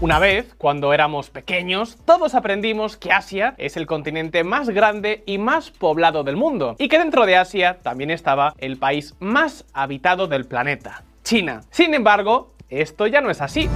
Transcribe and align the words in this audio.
Una 0.00 0.20
vez, 0.20 0.54
cuando 0.58 0.94
éramos 0.94 1.28
pequeños, 1.28 1.98
todos 2.04 2.36
aprendimos 2.36 2.96
que 2.96 3.10
Asia 3.10 3.56
es 3.58 3.76
el 3.76 3.86
continente 3.86 4.44
más 4.44 4.70
grande 4.70 5.24
y 5.26 5.38
más 5.38 5.72
poblado 5.72 6.22
del 6.22 6.36
mundo, 6.36 6.76
y 6.78 6.86
que 6.86 7.00
dentro 7.00 7.26
de 7.26 7.36
Asia 7.36 7.80
también 7.82 8.12
estaba 8.12 8.54
el 8.58 8.76
país 8.76 9.16
más 9.18 9.64
habitado 9.72 10.28
del 10.28 10.46
planeta, 10.46 11.02
China. 11.24 11.62
Sin 11.70 11.94
embargo, 11.94 12.54
esto 12.68 13.08
ya 13.08 13.20
no 13.20 13.28
es 13.28 13.40
así. 13.40 13.68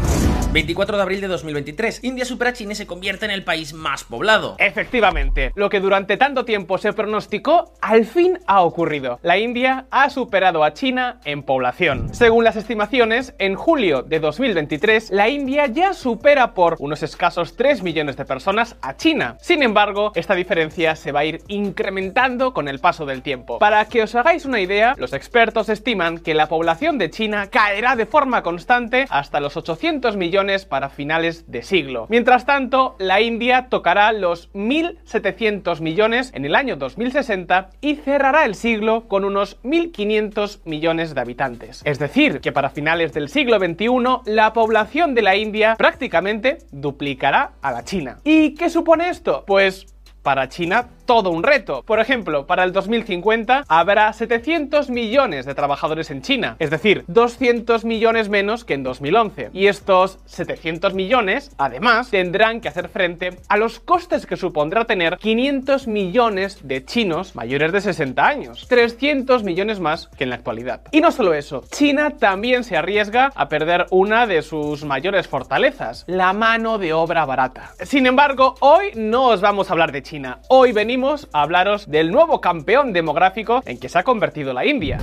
24 0.53 0.99
de 0.99 1.03
abril 1.03 1.21
de 1.23 1.29
2023, 1.29 2.05
India 2.05 2.27
supera 2.27 2.51
a 2.51 2.53
China 2.53 2.73
y 2.73 2.75
se 2.75 2.87
convierte 2.87 3.25
en 3.25 3.31
el 3.31 3.43
país 3.43 3.73
más 3.73 4.05
poblado. 4.05 4.57
Efectivamente, 4.59 5.51
lo 5.55 5.71
que 5.71 5.81
durante 5.81 6.19
tanto 6.19 6.45
tiempo 6.45 6.77
se 6.77 6.93
pronosticó, 6.93 7.73
al 7.81 8.05
fin 8.05 8.39
ha 8.47 8.61
ocurrido. 8.61 9.19
La 9.23 9.39
India 9.39 9.87
ha 9.91 10.11
superado 10.11 10.63
a 10.63 10.75
China 10.75 11.21
en 11.25 11.43
población. 11.43 12.13
Según 12.13 12.45
las 12.45 12.57
estimaciones, 12.57 13.35
en 13.39 13.55
julio 13.55 14.03
de 14.03 14.21
2023, 14.21 15.11
la 15.11 15.31
India 15.31 15.69
ya 15.69 15.95
supera 15.95 16.53
por 16.53 16.77
unos 16.81 17.03
escasos 17.03 17.57
3 17.57 17.83
millones 17.83 18.19
de 18.19 18.27
personas 18.27 18.77
a 18.83 18.95
China. 18.97 19.39
Sin 19.41 19.63
embargo, 19.63 20.13
esta 20.15 20.35
diferencia 20.35 20.97
se 20.97 21.13
va 21.13 21.21
a 21.21 21.25
ir 21.25 21.41
incrementando 21.49 22.53
con 22.53 22.69
el 22.69 22.79
paso 22.79 23.07
del 23.07 23.23
tiempo. 23.23 23.59
Para 23.59 23.87
que 23.87 24.03
os 24.03 24.15
hagáis 24.15 24.45
una 24.45 24.61
idea, 24.61 24.95
los 24.99 25.15
expertos 25.15 25.71
estiman 25.71 26.19
que 26.19 26.35
la 26.35 26.49
población 26.49 26.99
de 26.99 27.09
China 27.09 27.47
caerá 27.47 27.97
de 27.97 28.05
forma 28.05 28.43
constante 28.43 29.07
hasta 29.09 29.41
los 29.41 29.57
800 29.57 30.15
millones 30.17 30.42
para 30.69 30.89
finales 30.89 31.51
de 31.51 31.63
siglo. 31.63 32.07
Mientras 32.09 32.47
tanto, 32.47 32.97
la 32.99 33.21
India 33.21 33.69
tocará 33.69 34.13
los 34.13 34.53
1.700 34.55 35.81
millones 35.81 36.33
en 36.35 36.45
el 36.45 36.57
año 36.57 36.77
2060 36.77 37.71
y 37.81 37.95
cerrará 37.95 38.45
el 38.45 38.57
siglo 38.57 39.07
con 39.07 39.25
unos 39.25 39.63
1.500 39.63 40.61
millones 40.65 41.15
de 41.15 41.21
habitantes. 41.21 41.83
Es 41.85 42.01
decir, 42.01 42.41
que 42.41 42.51
para 42.51 42.71
finales 42.71 43.13
del 43.13 43.29
siglo 43.29 43.59
XXI 43.59 44.33
la 44.33 44.53
población 44.53 45.15
de 45.15 45.23
la 45.23 45.37
India 45.37 45.77
prácticamente 45.77 46.59
duplicará 46.73 47.53
a 47.63 47.71
la 47.71 47.85
China. 47.85 48.19
¿Y 48.25 48.55
qué 48.55 48.69
supone 48.69 49.09
esto? 49.09 49.45
Pues 49.47 49.87
para 50.23 50.49
China 50.49 50.89
todo 51.13 51.29
un 51.29 51.43
reto. 51.43 51.83
Por 51.83 52.01
ejemplo, 52.01 52.47
para 52.47 52.65
el 52.65 52.73
2050 52.73 53.65
habrá 53.69 54.11
700 54.15 54.89
millones 54.89 55.45
de 55.45 55.55
trabajadores 55.55 56.11
en 56.11 56.23
China, 56.23 56.57
es 56.59 56.71
decir, 56.71 57.05
200 57.07 57.85
millones 57.85 58.31
menos 58.31 58.65
que 58.65 58.73
en 58.73 58.83
2011. 58.83 59.51
Y 59.53 59.67
estos 59.67 60.21
700 60.25 60.95
millones, 60.95 61.51
además, 61.59 62.09
tendrán 62.09 62.63
que 62.63 62.69
hacer 62.69 62.89
frente 62.89 63.37
a 63.51 63.59
los 63.59 63.79
costes 63.79 64.25
que 64.25 64.39
supondrá 64.39 64.87
tener 64.87 65.19
500 65.19 65.87
millones 65.87 66.67
de 66.67 66.83
chinos 66.83 67.37
mayores 67.37 67.73
de 67.73 67.83
60 67.83 68.27
años, 68.27 68.67
300 68.71 69.45
millones 69.45 69.81
más 69.81 70.09
que 70.17 70.25
en 70.25 70.31
la 70.31 70.37
actualidad. 70.37 70.81
Y 70.93 71.03
no 71.03 71.13
solo 71.13 71.35
eso, 71.35 71.63
China 71.71 72.17
también 72.19 72.65
se 72.65 72.79
arriesga 72.79 73.33
a 73.35 73.51
perder 73.51 73.85
una 73.91 74.27
de 74.27 74.41
sus 74.41 74.87
mayores 74.87 75.29
fortalezas, 75.29 76.05
la 76.07 76.33
mano 76.33 76.79
de 76.79 76.95
obra 76.95 77.27
barata. 77.27 77.75
Sin 77.83 78.07
embargo, 78.07 78.55
hoy 78.61 78.93
no 78.95 79.27
os 79.27 79.43
vamos 79.43 79.69
a 79.69 79.75
hablar 79.75 79.93
de 79.93 80.03
China, 80.03 80.39
hoy 80.49 80.73
venimos 80.73 81.02
a 81.03 81.43
hablaros 81.43 81.91
del 81.91 82.13
nuevo 82.13 82.41
campeón 82.41 82.93
demográfico 82.93 83.61
en 83.67 83.79
que 83.79 83.89
se 83.89 83.99
ha 83.99 84.05
convertido 84.05 84.53
la 84.53 84.65
India. 84.65 84.99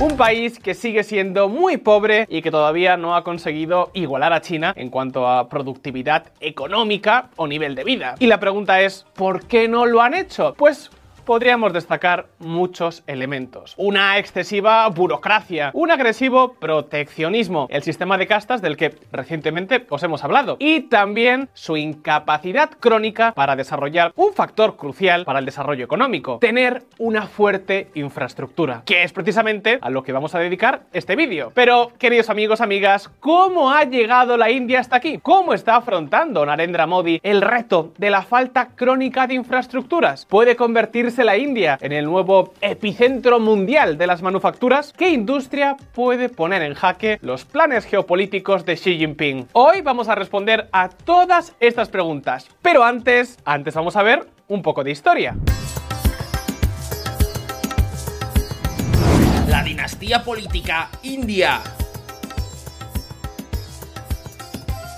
Un 0.00 0.16
país 0.16 0.58
que 0.58 0.74
sigue 0.74 1.04
siendo 1.04 1.48
muy 1.48 1.76
pobre 1.76 2.26
y 2.30 2.40
que 2.40 2.50
todavía 2.50 2.96
no 2.96 3.14
ha 3.14 3.22
conseguido 3.22 3.90
igualar 3.92 4.32
a 4.32 4.40
China 4.40 4.72
en 4.76 4.88
cuanto 4.88 5.28
a 5.28 5.48
productividad 5.48 6.24
económica 6.40 7.28
o 7.36 7.46
nivel 7.46 7.74
de 7.74 7.84
vida. 7.84 8.14
Y 8.18 8.26
la 8.26 8.40
pregunta 8.40 8.80
es, 8.80 9.04
¿por 9.14 9.46
qué 9.46 9.68
no 9.68 9.84
lo 9.84 10.00
han 10.00 10.14
hecho? 10.14 10.54
Pues 10.56 10.90
podríamos 11.24 11.72
destacar 11.72 12.26
muchos 12.38 13.02
elementos. 13.06 13.74
Una 13.76 14.18
excesiva 14.18 14.88
burocracia, 14.88 15.70
un 15.74 15.90
agresivo 15.90 16.54
proteccionismo, 16.54 17.66
el 17.70 17.82
sistema 17.82 18.18
de 18.18 18.26
castas 18.26 18.62
del 18.62 18.76
que 18.76 18.94
recientemente 19.10 19.86
os 19.88 20.02
hemos 20.02 20.22
hablado, 20.24 20.56
y 20.58 20.82
también 20.82 21.48
su 21.54 21.76
incapacidad 21.76 22.70
crónica 22.78 23.32
para 23.32 23.56
desarrollar 23.56 24.12
un 24.16 24.32
factor 24.34 24.76
crucial 24.76 25.24
para 25.24 25.38
el 25.38 25.44
desarrollo 25.44 25.84
económico, 25.84 26.38
tener 26.38 26.84
una 26.98 27.26
fuerte 27.26 27.90
infraestructura, 27.94 28.82
que 28.84 29.02
es 29.02 29.12
precisamente 29.12 29.78
a 29.80 29.90
lo 29.90 30.02
que 30.02 30.12
vamos 30.12 30.34
a 30.34 30.38
dedicar 30.38 30.82
este 30.92 31.16
vídeo. 31.16 31.52
Pero, 31.54 31.92
queridos 31.98 32.30
amigos, 32.30 32.60
amigas, 32.60 33.08
¿cómo 33.20 33.70
ha 33.70 33.84
llegado 33.84 34.36
la 34.36 34.50
India 34.50 34.80
hasta 34.80 34.96
aquí? 34.96 35.18
¿Cómo 35.22 35.54
está 35.54 35.76
afrontando 35.76 36.44
Narendra 36.44 36.86
Modi 36.86 37.20
el 37.22 37.40
reto 37.40 37.92
de 37.98 38.10
la 38.10 38.22
falta 38.22 38.68
crónica 38.74 39.26
de 39.26 39.34
infraestructuras? 39.34 40.26
¿Puede 40.26 40.56
convertirse 40.56 41.13
la 41.22 41.36
India 41.36 41.78
en 41.80 41.92
el 41.92 42.06
nuevo 42.06 42.54
epicentro 42.60 43.38
mundial 43.38 43.96
de 43.96 44.08
las 44.08 44.22
manufacturas? 44.22 44.92
¿Qué 44.92 45.10
industria 45.10 45.76
puede 45.92 46.28
poner 46.28 46.62
en 46.62 46.74
jaque 46.74 47.18
los 47.20 47.44
planes 47.44 47.84
geopolíticos 47.84 48.64
de 48.64 48.74
Xi 48.74 48.98
Jinping? 48.98 49.46
Hoy 49.52 49.82
vamos 49.82 50.08
a 50.08 50.16
responder 50.16 50.68
a 50.72 50.88
todas 50.88 51.54
estas 51.60 51.90
preguntas. 51.90 52.48
Pero 52.62 52.82
antes, 52.82 53.38
antes 53.44 53.74
vamos 53.74 53.94
a 53.94 54.02
ver 54.02 54.26
un 54.48 54.62
poco 54.62 54.82
de 54.82 54.90
historia. 54.90 55.36
La 59.48 59.62
dinastía 59.62 60.24
política 60.24 60.88
india. 61.02 61.60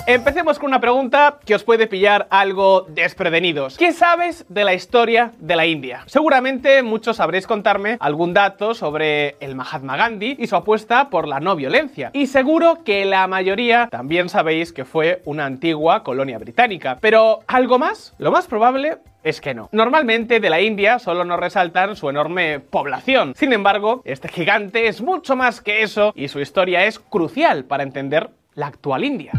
Empecemos 0.08 0.60
con 0.60 0.68
una 0.68 0.80
pregunta 0.80 1.40
que 1.44 1.56
os 1.56 1.64
puede 1.64 1.88
pillar 1.88 2.28
algo 2.30 2.82
desprevenidos. 2.82 3.76
¿Qué 3.76 3.90
sabes 3.90 4.46
de 4.48 4.62
la 4.62 4.72
historia 4.72 5.32
de 5.40 5.56
la 5.56 5.66
India? 5.66 6.04
Seguramente 6.06 6.84
muchos 6.84 7.16
sabréis 7.16 7.48
contarme 7.48 7.96
algún 7.98 8.32
dato 8.32 8.74
sobre 8.74 9.34
el 9.40 9.56
Mahatma 9.56 9.96
Gandhi 9.96 10.36
y 10.38 10.46
su 10.46 10.54
apuesta 10.54 11.10
por 11.10 11.26
la 11.26 11.40
no 11.40 11.56
violencia. 11.56 12.12
Y 12.12 12.28
seguro 12.28 12.84
que 12.84 13.04
la 13.04 13.26
mayoría 13.26 13.88
también 13.90 14.28
sabéis 14.28 14.72
que 14.72 14.84
fue 14.84 15.22
una 15.24 15.44
antigua 15.44 16.04
colonia 16.04 16.38
británica. 16.38 16.98
Pero, 17.00 17.40
¿algo 17.48 17.80
más? 17.80 18.14
Lo 18.18 18.30
más 18.30 18.46
probable 18.46 18.98
es 19.24 19.40
que 19.40 19.54
no. 19.54 19.68
Normalmente 19.72 20.38
de 20.38 20.50
la 20.50 20.60
India 20.60 21.00
solo 21.00 21.24
nos 21.24 21.40
resaltan 21.40 21.96
su 21.96 22.08
enorme 22.08 22.60
población. 22.60 23.32
Sin 23.34 23.52
embargo, 23.52 24.02
este 24.04 24.28
gigante 24.28 24.86
es 24.86 25.02
mucho 25.02 25.34
más 25.34 25.60
que 25.60 25.82
eso 25.82 26.12
y 26.14 26.28
su 26.28 26.38
historia 26.38 26.84
es 26.84 27.00
crucial 27.00 27.64
para 27.64 27.82
entender 27.82 28.30
la 28.54 28.68
actual 28.68 29.02
India. 29.02 29.32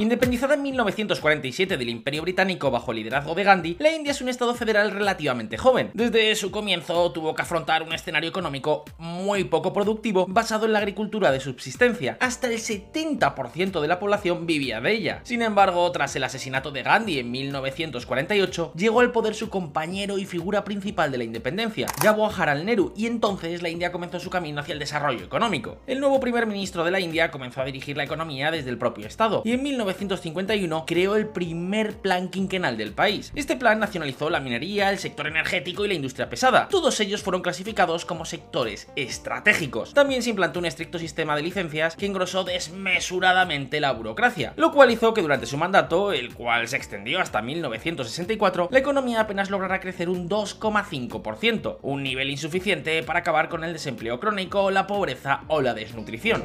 Independizada 0.00 0.54
en 0.54 0.62
1947 0.62 1.76
del 1.76 1.90
Imperio 1.90 2.22
Británico 2.22 2.70
bajo 2.70 2.90
el 2.90 2.96
liderazgo 2.96 3.34
de 3.34 3.44
Gandhi, 3.44 3.76
la 3.78 3.92
India 3.92 4.12
es 4.12 4.22
un 4.22 4.30
estado 4.30 4.54
federal 4.54 4.92
relativamente 4.92 5.58
joven. 5.58 5.90
Desde 5.92 6.34
su 6.36 6.50
comienzo 6.50 7.12
tuvo 7.12 7.34
que 7.34 7.42
afrontar 7.42 7.82
un 7.82 7.92
escenario 7.92 8.30
económico 8.30 8.86
muy 8.96 9.44
poco 9.44 9.74
productivo 9.74 10.24
basado 10.26 10.64
en 10.64 10.72
la 10.72 10.78
agricultura 10.78 11.30
de 11.30 11.40
subsistencia. 11.40 12.16
Hasta 12.18 12.46
el 12.46 12.54
70% 12.54 13.78
de 13.78 13.88
la 13.88 13.98
población 13.98 14.46
vivía 14.46 14.80
de 14.80 14.90
ella. 14.90 15.20
Sin 15.24 15.42
embargo, 15.42 15.92
tras 15.92 16.16
el 16.16 16.24
asesinato 16.24 16.70
de 16.70 16.82
Gandhi 16.82 17.18
en 17.18 17.30
1948, 17.30 18.72
llegó 18.76 19.00
al 19.00 19.12
poder 19.12 19.34
su 19.34 19.50
compañero 19.50 20.16
y 20.16 20.24
figura 20.24 20.64
principal 20.64 21.12
de 21.12 21.18
la 21.18 21.24
independencia, 21.24 21.88
Jawaharlal 22.00 22.64
Nehru, 22.64 22.94
y 22.96 23.04
entonces 23.04 23.60
la 23.60 23.68
India 23.68 23.92
comenzó 23.92 24.18
su 24.18 24.30
camino 24.30 24.62
hacia 24.62 24.72
el 24.72 24.78
desarrollo 24.78 25.26
económico. 25.26 25.76
El 25.86 26.00
nuevo 26.00 26.20
primer 26.20 26.46
ministro 26.46 26.86
de 26.86 26.90
la 26.90 27.00
India 27.00 27.30
comenzó 27.30 27.60
a 27.60 27.66
dirigir 27.66 27.98
la 27.98 28.04
economía 28.04 28.50
desde 28.50 28.70
el 28.70 28.78
propio 28.78 29.06
estado, 29.06 29.42
y 29.44 29.52
en 29.52 29.62
1951 29.90 30.84
creó 30.86 31.16
el 31.16 31.26
primer 31.26 31.96
plan 31.96 32.28
quinquenal 32.28 32.76
del 32.76 32.92
país. 32.92 33.32
Este 33.34 33.56
plan 33.56 33.78
nacionalizó 33.78 34.30
la 34.30 34.40
minería, 34.40 34.90
el 34.90 34.98
sector 34.98 35.26
energético 35.26 35.84
y 35.84 35.88
la 35.88 35.94
industria 35.94 36.30
pesada. 36.30 36.68
Todos 36.68 37.00
ellos 37.00 37.22
fueron 37.22 37.42
clasificados 37.42 38.04
como 38.04 38.24
sectores 38.24 38.88
estratégicos. 38.96 39.94
También 39.94 40.22
se 40.22 40.30
implantó 40.30 40.60
un 40.60 40.66
estricto 40.66 40.98
sistema 40.98 41.36
de 41.36 41.42
licencias 41.42 41.96
que 41.96 42.06
engrosó 42.06 42.44
desmesuradamente 42.44 43.80
la 43.80 43.92
burocracia, 43.92 44.52
lo 44.56 44.72
cual 44.72 44.90
hizo 44.90 45.12
que 45.12 45.22
durante 45.22 45.46
su 45.46 45.56
mandato, 45.56 46.12
el 46.12 46.34
cual 46.34 46.68
se 46.68 46.76
extendió 46.76 47.20
hasta 47.20 47.42
1964, 47.42 48.68
la 48.70 48.78
economía 48.78 49.20
apenas 49.20 49.50
lograra 49.50 49.80
crecer 49.80 50.08
un 50.08 50.28
2,5%, 50.28 51.78
un 51.82 52.02
nivel 52.02 52.30
insuficiente 52.30 53.02
para 53.02 53.20
acabar 53.20 53.48
con 53.48 53.64
el 53.64 53.72
desempleo 53.72 54.20
crónico, 54.20 54.70
la 54.70 54.86
pobreza 54.86 55.42
o 55.48 55.60
la 55.60 55.74
desnutrición. 55.74 56.42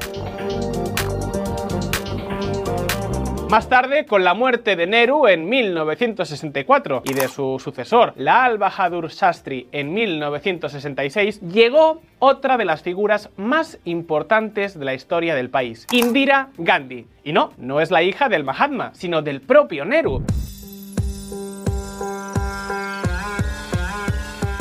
Más 3.50 3.70
tarde, 3.70 4.06
con 4.06 4.24
la 4.24 4.34
muerte 4.34 4.76
de 4.76 4.88
Nehru 4.88 5.28
en 5.28 5.48
1964 5.48 7.04
y 7.06 7.14
de 7.14 7.28
su 7.28 7.60
sucesor, 7.64 8.14
Lal 8.18 8.58
Bahadur 8.58 9.10
Shastri, 9.10 9.70
en 9.72 9.94
1966, 9.94 11.42
llegó 11.42 12.02
otra 12.20 12.58
de 12.58 12.66
las 12.66 12.82
figuras 12.82 13.30
más 13.38 13.80
importantes 13.86 14.78
de 14.78 14.86
la 14.86 14.96
historia 14.96 15.36
del 15.36 15.52
país, 15.52 15.86
Indira 15.92 16.50
Gandhi. 16.58 17.06
Y 17.24 17.34
no, 17.34 17.52
no 17.58 17.80
es 17.82 17.92
la 17.92 18.02
hija 18.02 18.30
del 18.30 18.44
Mahatma, 18.44 18.92
sino 18.94 19.22
del 19.22 19.42
propio 19.42 19.86
Nehru. 19.86 20.24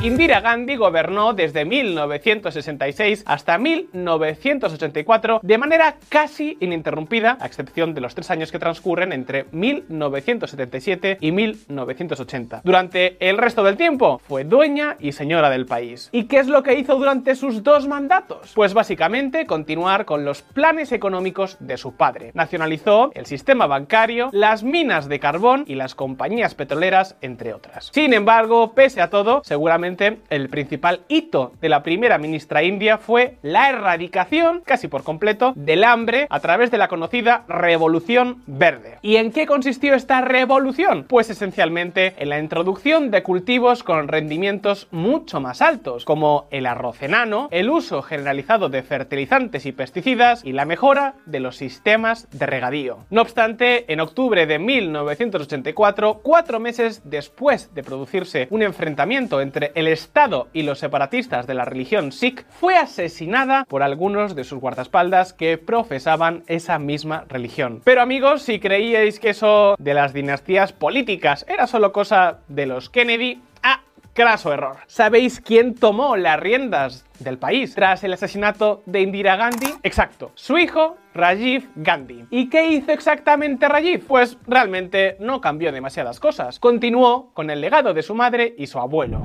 Indira 0.05 0.43
Gandhi 0.43 0.77
gobernó 0.77 1.33
desde 1.33 1.65
1966 1.65 3.25
hasta 3.27 3.56
1984 3.56 5.41
de 5.43 5.56
manera 5.56 5.97
casi 6.11 6.59
ininterrumpida, 6.61 7.39
a 7.41 7.47
excepción 7.47 7.95
de 7.95 8.03
los 8.03 8.15
tres 8.15 8.31
años 8.31 8.53
que 8.53 8.59
transcurren 8.59 9.15
entre 9.15 9.47
1977 9.53 11.17
y 11.23 11.33
1980. 11.33 12.61
Durante 12.65 13.17
el 13.27 13.39
resto 13.39 13.65
del 13.65 13.79
tiempo 13.79 14.21
fue 14.29 14.45
dueña 14.45 14.99
y 15.01 15.12
señora 15.12 15.49
del 15.49 15.65
país. 15.65 16.11
¿Y 16.12 16.25
qué 16.25 16.41
es 16.41 16.49
lo 16.49 16.62
que 16.62 16.75
hizo 16.75 16.97
durante 16.97 17.35
sus 17.35 17.62
dos 17.62 17.89
mandatos? 17.89 18.53
Pues 18.55 18.75
básicamente 18.75 19.47
continuar 19.47 20.05
con 20.05 20.27
los 20.27 20.43
planes 20.43 20.93
económicos 20.93 21.57
de 21.61 21.79
su 21.79 21.97
padre. 21.97 22.31
Nacionalizó 22.35 23.11
el 23.15 23.25
sistema 23.25 23.67
bancario, 23.67 24.29
las 24.33 24.65
minas 24.65 25.09
de 25.09 25.19
carbón 25.19 25.65
y 25.67 25.77
las 25.77 25.95
compañías 25.95 26.55
petroleras, 26.55 27.17
entre 27.23 27.55
otras. 27.55 27.91
Sin 27.95 28.12
embargo, 28.12 28.75
pese 28.75 29.00
a 29.00 29.09
todo, 29.09 29.41
seguramente 29.47 29.94
el 30.31 30.49
principal 30.49 31.00
hito 31.08 31.52
de 31.61 31.69
la 31.69 31.82
primera 31.82 32.19
ministra 32.19 32.62
india 32.62 32.99
fue 32.99 33.37
la 33.43 33.70
erradicación, 33.70 34.62
casi 34.64 34.88
por 34.88 35.05
completo, 35.05 35.52
del 35.56 35.85
hambre 35.85 36.26
a 36.31 36.41
través 36.41 36.70
de 36.70 36.79
la 36.79 36.88
conocida 36.88 37.44
Revolución 37.49 38.43
Verde. 38.46 38.99
¿Y 39.02 39.17
en 39.17 39.32
qué 39.32 39.46
consistió 39.46 39.94
esta 39.94 40.20
revolución? 40.20 41.05
Pues 41.08 41.31
esencialmente 41.31 42.14
en 42.19 42.29
la 42.29 42.38
introducción 42.38 43.11
de 43.11 43.23
cultivos 43.23 43.82
con 43.82 44.08
rendimientos 44.08 44.88
mucho 44.91 45.41
más 45.41 45.62
altos, 45.62 46.05
como 46.05 46.47
el 46.50 46.67
arroz 46.67 47.02
enano, 47.02 47.49
el 47.50 47.70
uso 47.70 48.02
generalizado 48.02 48.69
de 48.69 48.82
fertilizantes 48.82 49.67
y 49.67 49.73
pesticidas 49.73 50.44
y 50.44 50.52
la 50.52 50.64
mejora 50.64 51.14
de 51.26 51.40
los 51.40 51.56
sistemas 51.56 52.29
de 52.31 52.47
regadío. 52.47 52.99
No 53.11 53.23
obstante, 53.23 53.93
en 53.93 54.00
octubre 54.00 54.47
de 54.47 54.58
1984, 54.58 56.20
cuatro 56.23 56.61
meses 56.61 57.02
después 57.05 57.75
de 57.75 57.82
producirse 57.82 58.49
un 58.50 58.62
enfrentamiento 58.62 59.40
entre 59.40 59.73
el 59.75 59.84
Estado 59.89 60.49
y 60.53 60.63
los 60.63 60.79
separatistas 60.79 61.47
de 61.47 61.55
la 61.55 61.65
religión 61.65 62.13
Sikh, 62.13 62.47
fue 62.49 62.77
asesinada 62.77 63.65
por 63.69 63.83
algunos 63.83 64.35
de 64.35 64.45
sus 64.45 64.61
guardaespaldas 64.61 65.33
que 65.33 65.59
profesaban 65.59 66.43
esa 66.47 66.79
misma 66.79 67.25
religión. 67.29 67.81
Pero 67.85 68.03
amigos, 68.03 68.43
si 68.43 68.61
creíais 68.61 69.19
que 69.19 69.31
eso 69.31 69.77
de 69.79 69.95
las 69.95 70.13
dinastías 70.13 70.73
políticas 70.73 71.45
era 71.49 71.67
solo 71.67 71.93
cosa 71.93 72.39
de 72.49 72.67
los 72.67 72.91
Kennedy, 72.91 73.43
ah, 73.63 73.81
craso 74.15 74.53
error. 74.53 74.77
¿Sabéis 74.87 75.41
quién 75.41 75.75
tomó 75.75 76.17
las 76.17 76.39
riendas 76.39 77.05
del 77.19 77.39
país 77.39 77.75
tras 77.75 78.05
el 78.05 78.13
asesinato 78.13 78.83
de 78.87 79.01
Indira 79.01 79.37
Gandhi? 79.37 79.75
Exacto, 79.83 80.33
su 80.35 80.57
hijo 80.59 80.97
Rajiv 81.15 81.69
Gandhi. 81.75 82.25
¿Y 82.31 82.49
qué 82.49 82.69
hizo 82.69 82.93
exactamente 82.93 83.69
Rajiv? 83.69 84.07
Pues 84.07 84.39
realmente 84.47 85.17
no 85.21 85.41
cambió 85.41 85.73
demasiadas 85.73 86.21
cosas. 86.21 86.59
Continuó 86.59 87.31
con 87.35 87.51
el 87.51 87.61
legado 87.61 87.93
de 87.95 88.03
su 88.03 88.15
madre 88.15 88.55
y 88.57 88.67
su 88.67 88.79
abuelo. 88.79 89.23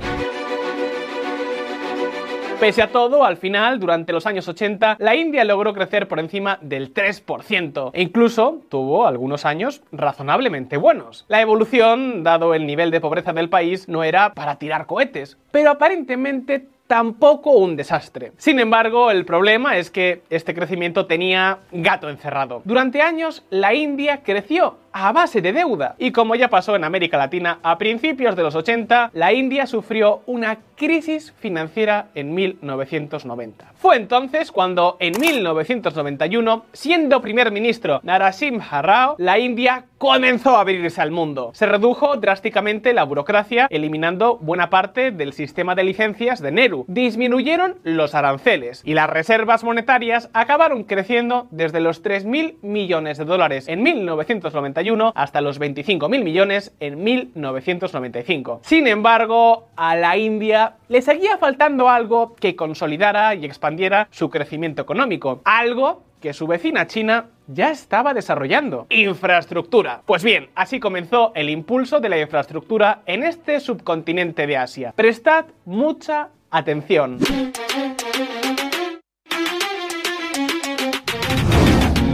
Pese 2.60 2.82
a 2.82 2.92
todo, 2.92 3.24
al 3.24 3.38
final, 3.38 3.80
durante 3.80 4.12
los 4.12 4.26
años 4.26 4.46
80, 4.46 4.98
la 4.98 5.16
India 5.16 5.44
logró 5.44 5.72
crecer 5.72 6.06
por 6.08 6.20
encima 6.20 6.58
del 6.60 6.92
3% 6.92 7.90
e 7.94 8.02
incluso 8.02 8.60
tuvo 8.68 9.06
algunos 9.06 9.46
años 9.46 9.82
razonablemente 9.92 10.76
buenos. 10.76 11.24
La 11.28 11.40
evolución, 11.40 12.22
dado 12.22 12.52
el 12.52 12.66
nivel 12.66 12.90
de 12.90 13.00
pobreza 13.00 13.32
del 13.32 13.48
país, 13.48 13.88
no 13.88 14.04
era 14.04 14.34
para 14.34 14.56
tirar 14.56 14.84
cohetes, 14.84 15.38
pero 15.50 15.70
aparentemente 15.70 16.66
tampoco 16.86 17.52
un 17.52 17.76
desastre. 17.76 18.32
Sin 18.36 18.58
embargo, 18.58 19.10
el 19.10 19.24
problema 19.24 19.78
es 19.78 19.90
que 19.90 20.22
este 20.28 20.54
crecimiento 20.54 21.06
tenía 21.06 21.60
gato 21.72 22.10
encerrado. 22.10 22.60
Durante 22.64 23.00
años, 23.00 23.42
la 23.48 23.72
India 23.74 24.22
creció 24.22 24.76
a 24.92 25.12
base 25.12 25.40
de 25.40 25.52
deuda. 25.52 25.94
Y 25.98 26.12
como 26.12 26.34
ya 26.34 26.48
pasó 26.48 26.76
en 26.76 26.84
América 26.84 27.18
Latina 27.18 27.58
a 27.62 27.78
principios 27.78 28.36
de 28.36 28.42
los 28.42 28.54
80, 28.54 29.10
la 29.14 29.32
India 29.32 29.66
sufrió 29.66 30.22
una 30.26 30.58
crisis 30.76 31.32
financiera 31.38 32.08
en 32.14 32.34
1990. 32.34 33.72
Fue 33.76 33.96
entonces 33.96 34.50
cuando 34.50 34.96
en 34.98 35.12
1991, 35.20 36.64
siendo 36.72 37.20
primer 37.20 37.50
ministro 37.50 38.00
Narasimha 38.02 38.82
Rao, 38.82 39.16
la 39.18 39.38
India 39.38 39.84
comenzó 39.98 40.56
a 40.56 40.62
abrirse 40.62 41.02
al 41.02 41.10
mundo. 41.10 41.50
Se 41.52 41.66
redujo 41.66 42.16
drásticamente 42.16 42.94
la 42.94 43.04
burocracia, 43.04 43.66
eliminando 43.70 44.38
buena 44.38 44.70
parte 44.70 45.10
del 45.10 45.34
sistema 45.34 45.74
de 45.74 45.84
licencias 45.84 46.40
de 46.40 46.52
Nehru. 46.52 46.86
Disminuyeron 46.88 47.76
los 47.82 48.14
aranceles 48.14 48.80
y 48.84 48.94
las 48.94 49.10
reservas 49.10 49.62
monetarias 49.62 50.30
acabaron 50.32 50.84
creciendo 50.84 51.46
desde 51.50 51.80
los 51.80 52.02
3.000 52.02 52.56
millones 52.62 53.18
de 53.18 53.26
dólares 53.26 53.68
en 53.68 53.82
1991 53.82 54.79
hasta 55.14 55.40
los 55.40 55.60
25.000 55.60 56.22
millones 56.22 56.74
en 56.80 57.02
1995. 57.02 58.60
Sin 58.64 58.86
embargo, 58.86 59.68
a 59.76 59.96
la 59.96 60.16
India 60.16 60.74
le 60.88 61.02
seguía 61.02 61.38
faltando 61.38 61.88
algo 61.88 62.34
que 62.36 62.56
consolidara 62.56 63.34
y 63.34 63.44
expandiera 63.44 64.08
su 64.10 64.30
crecimiento 64.30 64.82
económico. 64.82 65.40
Algo 65.44 66.02
que 66.20 66.32
su 66.32 66.46
vecina 66.46 66.86
China 66.86 67.26
ya 67.46 67.70
estaba 67.70 68.14
desarrollando. 68.14 68.86
Infraestructura. 68.90 70.02
Pues 70.06 70.22
bien, 70.22 70.50
así 70.54 70.78
comenzó 70.78 71.32
el 71.34 71.48
impulso 71.48 72.00
de 72.00 72.08
la 72.08 72.20
infraestructura 72.20 73.02
en 73.06 73.24
este 73.24 73.60
subcontinente 73.60 74.46
de 74.46 74.56
Asia. 74.56 74.92
Prestad 74.94 75.46
mucha 75.64 76.28
atención. 76.50 77.18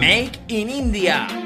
Make 0.00 0.38
in 0.48 0.70
India. 0.70 1.45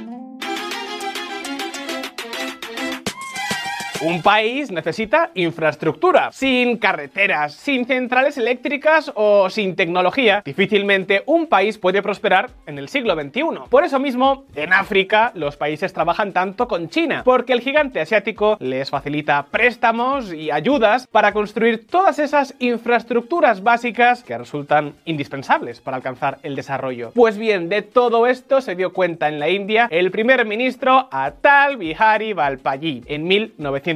Un 4.02 4.22
país 4.22 4.70
necesita 4.70 5.30
infraestructura. 5.34 6.32
Sin 6.32 6.78
carreteras, 6.78 7.52
sin 7.52 7.84
centrales 7.84 8.38
eléctricas 8.38 9.12
o 9.14 9.50
sin 9.50 9.76
tecnología, 9.76 10.40
difícilmente 10.42 11.22
un 11.26 11.46
país 11.46 11.76
puede 11.76 12.00
prosperar 12.00 12.48
en 12.64 12.78
el 12.78 12.88
siglo 12.88 13.14
XXI. 13.14 13.68
Por 13.68 13.84
eso 13.84 13.98
mismo, 13.98 14.44
en 14.54 14.72
África, 14.72 15.32
los 15.34 15.58
países 15.58 15.92
trabajan 15.92 16.32
tanto 16.32 16.66
con 16.66 16.88
China, 16.88 17.20
porque 17.26 17.52
el 17.52 17.60
gigante 17.60 18.00
asiático 18.00 18.56
les 18.58 18.88
facilita 18.88 19.44
préstamos 19.50 20.32
y 20.32 20.50
ayudas 20.50 21.06
para 21.06 21.34
construir 21.34 21.86
todas 21.86 22.18
esas 22.18 22.54
infraestructuras 22.58 23.62
básicas 23.62 24.22
que 24.22 24.38
resultan 24.38 24.94
indispensables 25.04 25.82
para 25.82 25.98
alcanzar 25.98 26.38
el 26.42 26.56
desarrollo. 26.56 27.12
Pues 27.14 27.36
bien, 27.36 27.68
de 27.68 27.82
todo 27.82 28.26
esto 28.26 28.62
se 28.62 28.76
dio 28.76 28.94
cuenta 28.94 29.28
en 29.28 29.38
la 29.38 29.50
India 29.50 29.88
el 29.90 30.10
primer 30.10 30.46
ministro 30.46 31.06
Atal 31.10 31.76
Bihari 31.76 32.32
Valpalli 32.32 33.02
en 33.06 33.24
1900 33.24 33.89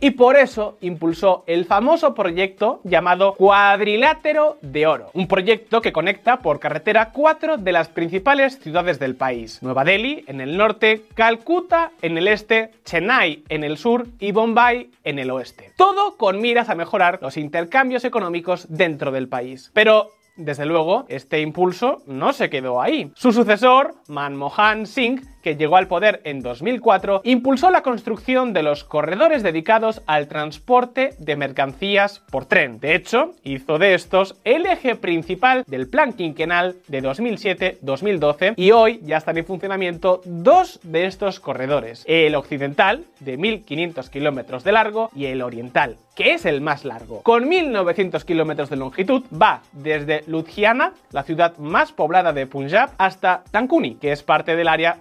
y 0.00 0.10
por 0.10 0.36
eso 0.36 0.76
impulsó 0.80 1.44
el 1.46 1.64
famoso 1.64 2.14
proyecto 2.14 2.80
llamado 2.84 3.34
Cuadrilátero 3.34 4.58
de 4.62 4.86
Oro, 4.86 5.10
un 5.14 5.26
proyecto 5.26 5.80
que 5.80 5.92
conecta 5.92 6.38
por 6.40 6.60
carretera 6.60 7.10
cuatro 7.12 7.56
de 7.56 7.72
las 7.72 7.88
principales 7.88 8.58
ciudades 8.58 8.98
del 8.98 9.16
país: 9.16 9.62
Nueva 9.62 9.84
Delhi 9.84 10.24
en 10.26 10.40
el 10.40 10.56
norte, 10.56 11.04
Calcuta 11.14 11.92
en 12.02 12.18
el 12.18 12.28
este, 12.28 12.72
Chennai 12.84 13.44
en 13.48 13.64
el 13.64 13.78
sur 13.78 14.06
y 14.18 14.32
Bombay 14.32 14.90
en 15.04 15.18
el 15.18 15.30
oeste. 15.30 15.72
Todo 15.76 16.16
con 16.16 16.40
miras 16.40 16.68
a 16.68 16.74
mejorar 16.74 17.18
los 17.22 17.36
intercambios 17.36 18.04
económicos 18.04 18.66
dentro 18.68 19.10
del 19.10 19.28
país. 19.28 19.70
Pero 19.74 20.12
desde 20.38 20.66
luego, 20.66 21.04
este 21.08 21.40
impulso 21.40 22.02
no 22.06 22.32
se 22.32 22.48
quedó 22.48 22.80
ahí. 22.80 23.10
Su 23.16 23.32
sucesor, 23.32 23.96
Manmohan 24.06 24.86
Singh, 24.86 25.20
llegó 25.56 25.76
al 25.76 25.88
poder 25.88 26.20
en 26.24 26.40
2004, 26.40 27.22
impulsó 27.24 27.70
la 27.70 27.82
construcción 27.82 28.52
de 28.52 28.62
los 28.62 28.84
corredores 28.84 29.42
dedicados 29.42 30.02
al 30.06 30.28
transporte 30.28 31.14
de 31.18 31.36
mercancías 31.36 32.20
por 32.30 32.46
tren. 32.46 32.80
De 32.80 32.94
hecho, 32.94 33.32
hizo 33.42 33.78
de 33.78 33.94
estos 33.94 34.36
el 34.44 34.66
eje 34.66 34.96
principal 34.96 35.64
del 35.66 35.88
plan 35.88 36.12
quinquenal 36.12 36.76
de 36.88 37.02
2007-2012 37.02 38.54
y 38.56 38.70
hoy 38.72 39.00
ya 39.02 39.16
están 39.16 39.38
en 39.38 39.46
funcionamiento 39.46 40.20
dos 40.24 40.80
de 40.82 41.06
estos 41.06 41.40
corredores, 41.40 42.04
el 42.06 42.34
occidental, 42.34 43.04
de 43.20 43.38
1.500 43.38 44.08
kilómetros 44.10 44.64
de 44.64 44.72
largo, 44.72 45.10
y 45.14 45.26
el 45.26 45.42
oriental, 45.42 45.96
que 46.14 46.34
es 46.34 46.44
el 46.44 46.60
más 46.60 46.84
largo. 46.84 47.22
Con 47.22 47.48
1.900 47.50 48.24
kilómetros 48.24 48.70
de 48.70 48.76
longitud, 48.76 49.24
va 49.30 49.62
desde 49.72 50.22
Ludhiana, 50.26 50.92
la 51.12 51.22
ciudad 51.22 51.56
más 51.58 51.92
poblada 51.92 52.32
de 52.32 52.46
Punjab, 52.46 52.90
hasta 52.98 53.42
Tankuni, 53.50 53.96
que 53.96 54.12
es 54.12 54.22
parte 54.22 54.56
del 54.56 54.68
área 54.68 54.96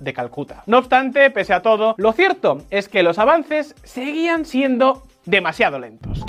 de 0.00 0.12
Calcuta. 0.12 0.62
No 0.66 0.78
obstante, 0.78 1.30
pese 1.30 1.54
a 1.54 1.62
todo, 1.62 1.94
lo 1.96 2.12
cierto 2.12 2.62
es 2.70 2.88
que 2.88 3.02
los 3.02 3.18
avances 3.18 3.74
seguían 3.84 4.44
siendo 4.44 5.02
demasiado 5.24 5.78
lentos. 5.78 6.24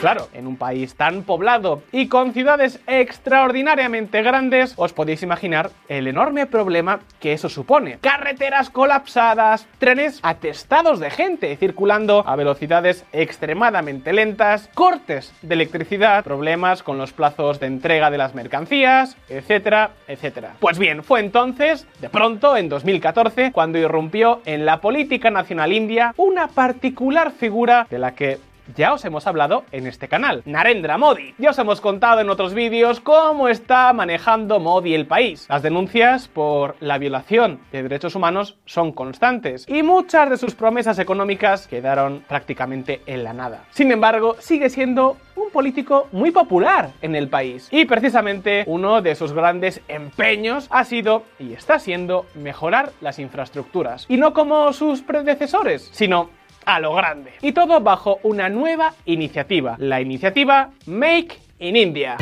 Claro, 0.00 0.28
en 0.32 0.46
un 0.46 0.56
país 0.56 0.94
tan 0.94 1.24
poblado 1.24 1.82
y 1.90 2.06
con 2.06 2.32
ciudades 2.32 2.78
extraordinariamente 2.86 4.22
grandes, 4.22 4.74
os 4.76 4.92
podéis 4.92 5.24
imaginar 5.24 5.70
el 5.88 6.06
enorme 6.06 6.46
problema 6.46 7.00
que 7.18 7.32
eso 7.32 7.48
supone. 7.48 7.98
Carreteras 8.00 8.70
colapsadas, 8.70 9.66
trenes 9.78 10.20
atestados 10.22 11.00
de 11.00 11.10
gente 11.10 11.56
circulando 11.56 12.22
a 12.24 12.36
velocidades 12.36 13.04
extremadamente 13.12 14.12
lentas, 14.12 14.70
cortes 14.72 15.34
de 15.42 15.54
electricidad, 15.54 16.22
problemas 16.22 16.84
con 16.84 16.96
los 16.96 17.12
plazos 17.12 17.58
de 17.58 17.66
entrega 17.66 18.12
de 18.12 18.18
las 18.18 18.36
mercancías, 18.36 19.16
etcétera, 19.28 19.90
etcétera. 20.06 20.54
Pues 20.60 20.78
bien, 20.78 21.02
fue 21.02 21.18
entonces, 21.18 21.88
de 22.00 22.08
pronto, 22.08 22.56
en 22.56 22.68
2014, 22.68 23.50
cuando 23.50 23.78
irrumpió 23.78 24.42
en 24.44 24.64
la 24.64 24.80
política 24.80 25.32
nacional 25.32 25.72
india 25.72 26.14
una 26.16 26.46
particular 26.46 27.32
figura 27.32 27.88
de 27.90 27.98
la 27.98 28.14
que 28.14 28.38
ya 28.76 28.92
os 28.92 29.04
hemos 29.04 29.26
hablado 29.26 29.64
en 29.72 29.86
este 29.86 30.08
canal, 30.08 30.42
Narendra 30.44 30.98
Modi. 30.98 31.34
Ya 31.38 31.50
os 31.50 31.58
hemos 31.58 31.80
contado 31.80 32.20
en 32.20 32.30
otros 32.30 32.54
vídeos 32.54 33.00
cómo 33.00 33.48
está 33.48 33.92
manejando 33.92 34.60
Modi 34.60 34.94
el 34.94 35.06
país. 35.06 35.46
Las 35.48 35.62
denuncias 35.62 36.28
por 36.28 36.76
la 36.80 36.98
violación 36.98 37.60
de 37.72 37.82
derechos 37.82 38.14
humanos 38.14 38.56
son 38.64 38.92
constantes 38.92 39.64
y 39.68 39.82
muchas 39.82 40.30
de 40.30 40.36
sus 40.36 40.54
promesas 40.54 40.98
económicas 40.98 41.66
quedaron 41.66 42.24
prácticamente 42.28 43.02
en 43.06 43.24
la 43.24 43.32
nada. 43.32 43.64
Sin 43.70 43.90
embargo, 43.92 44.36
sigue 44.38 44.70
siendo 44.70 45.16
un 45.36 45.50
político 45.50 46.08
muy 46.12 46.30
popular 46.30 46.90
en 47.00 47.14
el 47.14 47.28
país. 47.28 47.68
Y 47.70 47.84
precisamente 47.84 48.64
uno 48.66 49.02
de 49.02 49.14
sus 49.14 49.32
grandes 49.32 49.80
empeños 49.88 50.66
ha 50.70 50.84
sido 50.84 51.24
y 51.38 51.52
está 51.52 51.78
siendo 51.78 52.26
mejorar 52.34 52.92
las 53.00 53.18
infraestructuras. 53.18 54.06
Y 54.08 54.16
no 54.16 54.32
como 54.32 54.72
sus 54.72 55.02
predecesores, 55.02 55.88
sino 55.92 56.30
a 56.68 56.80
lo 56.80 56.94
grande. 56.94 57.32
Y 57.40 57.52
todo 57.52 57.80
bajo 57.80 58.20
una 58.22 58.50
nueva 58.50 58.92
iniciativa, 59.06 59.76
la 59.78 60.02
iniciativa 60.02 60.70
Make 60.86 61.38
in 61.60 61.76
India. 61.76 62.16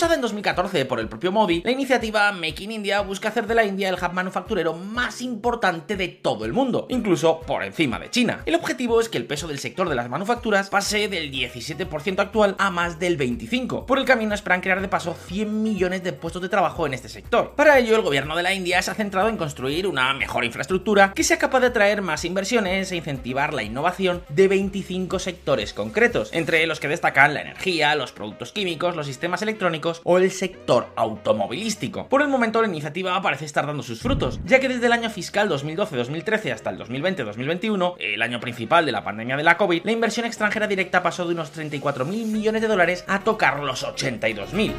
Impulsada 0.00 0.14
en 0.14 0.22
2014 0.22 0.84
por 0.86 0.98
el 0.98 1.08
propio 1.10 1.30
Modi, 1.30 1.60
la 1.62 1.72
iniciativa 1.72 2.32
Make 2.32 2.64
in 2.64 2.72
India 2.72 3.02
busca 3.02 3.28
hacer 3.28 3.46
de 3.46 3.54
la 3.54 3.66
India 3.66 3.90
el 3.90 3.96
hub 3.96 4.14
manufacturero 4.14 4.72
más 4.72 5.20
importante 5.20 5.94
de 5.94 6.08
todo 6.08 6.46
el 6.46 6.54
mundo, 6.54 6.86
incluso 6.88 7.40
por 7.40 7.62
encima 7.62 7.98
de 7.98 8.08
China. 8.08 8.40
El 8.46 8.54
objetivo 8.54 8.98
es 9.02 9.10
que 9.10 9.18
el 9.18 9.26
peso 9.26 9.46
del 9.46 9.58
sector 9.58 9.90
de 9.90 9.94
las 9.94 10.08
manufacturas 10.08 10.70
pase 10.70 11.08
del 11.08 11.30
17% 11.30 12.18
actual 12.18 12.56
a 12.58 12.70
más 12.70 12.98
del 12.98 13.18
25%. 13.18 13.84
Por 13.84 13.98
el 13.98 14.06
camino 14.06 14.34
esperan 14.34 14.62
crear 14.62 14.80
de 14.80 14.88
paso 14.88 15.12
100 15.12 15.62
millones 15.62 16.02
de 16.02 16.14
puestos 16.14 16.40
de 16.40 16.48
trabajo 16.48 16.86
en 16.86 16.94
este 16.94 17.10
sector. 17.10 17.52
Para 17.54 17.78
ello, 17.78 17.94
el 17.94 18.00
gobierno 18.00 18.34
de 18.36 18.42
la 18.42 18.54
India 18.54 18.80
se 18.80 18.92
ha 18.92 18.94
centrado 18.94 19.28
en 19.28 19.36
construir 19.36 19.86
una 19.86 20.14
mejor 20.14 20.46
infraestructura 20.46 21.12
que 21.14 21.24
sea 21.24 21.36
capaz 21.36 21.60
de 21.60 21.66
atraer 21.66 22.00
más 22.00 22.24
inversiones 22.24 22.90
e 22.90 22.96
incentivar 22.96 23.52
la 23.52 23.64
innovación 23.64 24.22
de 24.30 24.48
25 24.48 25.18
sectores 25.18 25.74
concretos, 25.74 26.30
entre 26.32 26.66
los 26.66 26.80
que 26.80 26.88
destacan 26.88 27.34
la 27.34 27.42
energía, 27.42 27.94
los 27.96 28.12
productos 28.12 28.52
químicos, 28.52 28.96
los 28.96 29.04
sistemas 29.04 29.42
electrónicos, 29.42 29.89
o 30.04 30.18
el 30.18 30.30
sector 30.30 30.88
automovilístico. 30.96 32.08
Por 32.08 32.22
el 32.22 32.28
momento 32.28 32.60
la 32.60 32.68
iniciativa 32.68 33.20
parece 33.22 33.44
estar 33.44 33.66
dando 33.66 33.82
sus 33.82 34.00
frutos, 34.00 34.40
ya 34.44 34.60
que 34.60 34.68
desde 34.68 34.86
el 34.86 34.92
año 34.92 35.10
fiscal 35.10 35.48
2012-2013 35.48 36.52
hasta 36.52 36.70
el 36.70 36.78
2020-2021, 36.78 37.94
el 37.98 38.22
año 38.22 38.40
principal 38.40 38.86
de 38.86 38.92
la 38.92 39.04
pandemia 39.04 39.36
de 39.36 39.44
la 39.44 39.56
COVID, 39.56 39.84
la 39.84 39.92
inversión 39.92 40.26
extranjera 40.26 40.66
directa 40.66 41.02
pasó 41.02 41.26
de 41.26 41.34
unos 41.34 41.56
34.000 41.56 42.06
millones 42.26 42.62
de 42.62 42.68
dólares 42.68 43.04
a 43.08 43.20
tocar 43.20 43.60
los 43.60 43.84
82.000. 43.84 44.72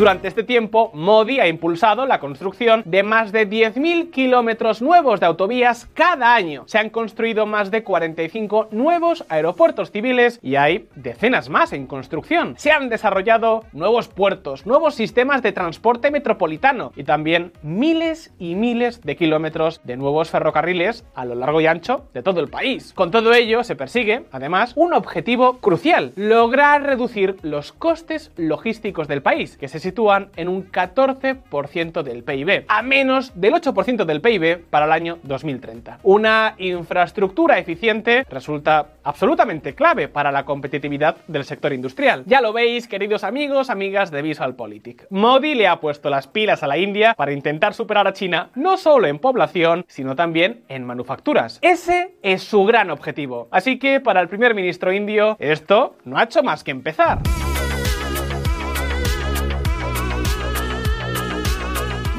Durante 0.00 0.28
este 0.28 0.44
tiempo, 0.44 0.90
Modi 0.94 1.40
ha 1.40 1.46
impulsado 1.46 2.06
la 2.06 2.20
construcción 2.20 2.82
de 2.86 3.02
más 3.02 3.32
de 3.32 3.46
10.000 3.46 4.10
kilómetros 4.10 4.80
nuevos 4.80 5.20
de 5.20 5.26
autovías 5.26 5.90
cada 5.92 6.34
año. 6.34 6.62
Se 6.64 6.78
han 6.78 6.88
construido 6.88 7.44
más 7.44 7.70
de 7.70 7.84
45 7.84 8.68
nuevos 8.70 9.26
aeropuertos 9.28 9.90
civiles 9.90 10.38
y 10.42 10.56
hay 10.56 10.88
decenas 10.94 11.50
más 11.50 11.74
en 11.74 11.86
construcción. 11.86 12.54
Se 12.56 12.72
han 12.72 12.88
desarrollado 12.88 13.66
nuevos 13.74 14.08
puertos, 14.08 14.64
nuevos 14.64 14.94
sistemas 14.94 15.42
de 15.42 15.52
transporte 15.52 16.10
metropolitano 16.10 16.92
y 16.96 17.04
también 17.04 17.52
miles 17.62 18.32
y 18.38 18.54
miles 18.54 19.02
de 19.02 19.16
kilómetros 19.16 19.82
de 19.84 19.98
nuevos 19.98 20.30
ferrocarriles 20.30 21.04
a 21.14 21.26
lo 21.26 21.34
largo 21.34 21.60
y 21.60 21.66
ancho 21.66 22.06
de 22.14 22.22
todo 22.22 22.40
el 22.40 22.48
país. 22.48 22.94
Con 22.94 23.10
todo 23.10 23.34
ello 23.34 23.64
se 23.64 23.76
persigue, 23.76 24.24
además, 24.32 24.72
un 24.76 24.94
objetivo 24.94 25.58
crucial, 25.58 26.14
lograr 26.16 26.84
reducir 26.84 27.36
los 27.42 27.74
costes 27.74 28.32
logísticos 28.38 29.06
del 29.06 29.20
país, 29.20 29.58
que 29.58 29.68
se 29.68 29.89
sitúan 29.90 30.30
en 30.36 30.48
un 30.48 30.70
14% 30.70 32.02
del 32.02 32.22
PIB, 32.22 32.64
a 32.68 32.82
menos 32.82 33.32
del 33.34 33.54
8% 33.54 34.04
del 34.04 34.20
PIB 34.20 34.64
para 34.70 34.86
el 34.86 34.92
año 34.92 35.18
2030. 35.24 35.98
Una 36.04 36.54
infraestructura 36.58 37.58
eficiente 37.58 38.24
resulta 38.30 38.86
absolutamente 39.02 39.74
clave 39.74 40.06
para 40.06 40.30
la 40.30 40.44
competitividad 40.44 41.16
del 41.26 41.44
sector 41.44 41.72
industrial. 41.72 42.22
Ya 42.26 42.40
lo 42.40 42.52
veis, 42.52 42.86
queridos 42.86 43.24
amigos, 43.24 43.68
amigas 43.68 44.12
de 44.12 44.22
VisualPolitik. 44.22 45.06
Modi 45.10 45.54
le 45.54 45.66
ha 45.66 45.80
puesto 45.80 46.08
las 46.08 46.28
pilas 46.28 46.62
a 46.62 46.68
la 46.68 46.78
India 46.78 47.14
para 47.14 47.32
intentar 47.32 47.74
superar 47.74 48.06
a 48.06 48.12
China 48.12 48.50
no 48.54 48.76
solo 48.76 49.08
en 49.08 49.18
población, 49.18 49.84
sino 49.88 50.14
también 50.14 50.62
en 50.68 50.84
manufacturas. 50.84 51.58
Ese 51.62 52.14
es 52.22 52.44
su 52.44 52.64
gran 52.64 52.90
objetivo. 52.90 53.48
Así 53.50 53.80
que 53.80 53.98
para 53.98 54.20
el 54.20 54.28
primer 54.28 54.54
ministro 54.54 54.92
indio, 54.92 55.36
esto 55.40 55.96
no 56.04 56.16
ha 56.16 56.24
hecho 56.24 56.44
más 56.44 56.62
que 56.62 56.70
empezar. 56.70 57.18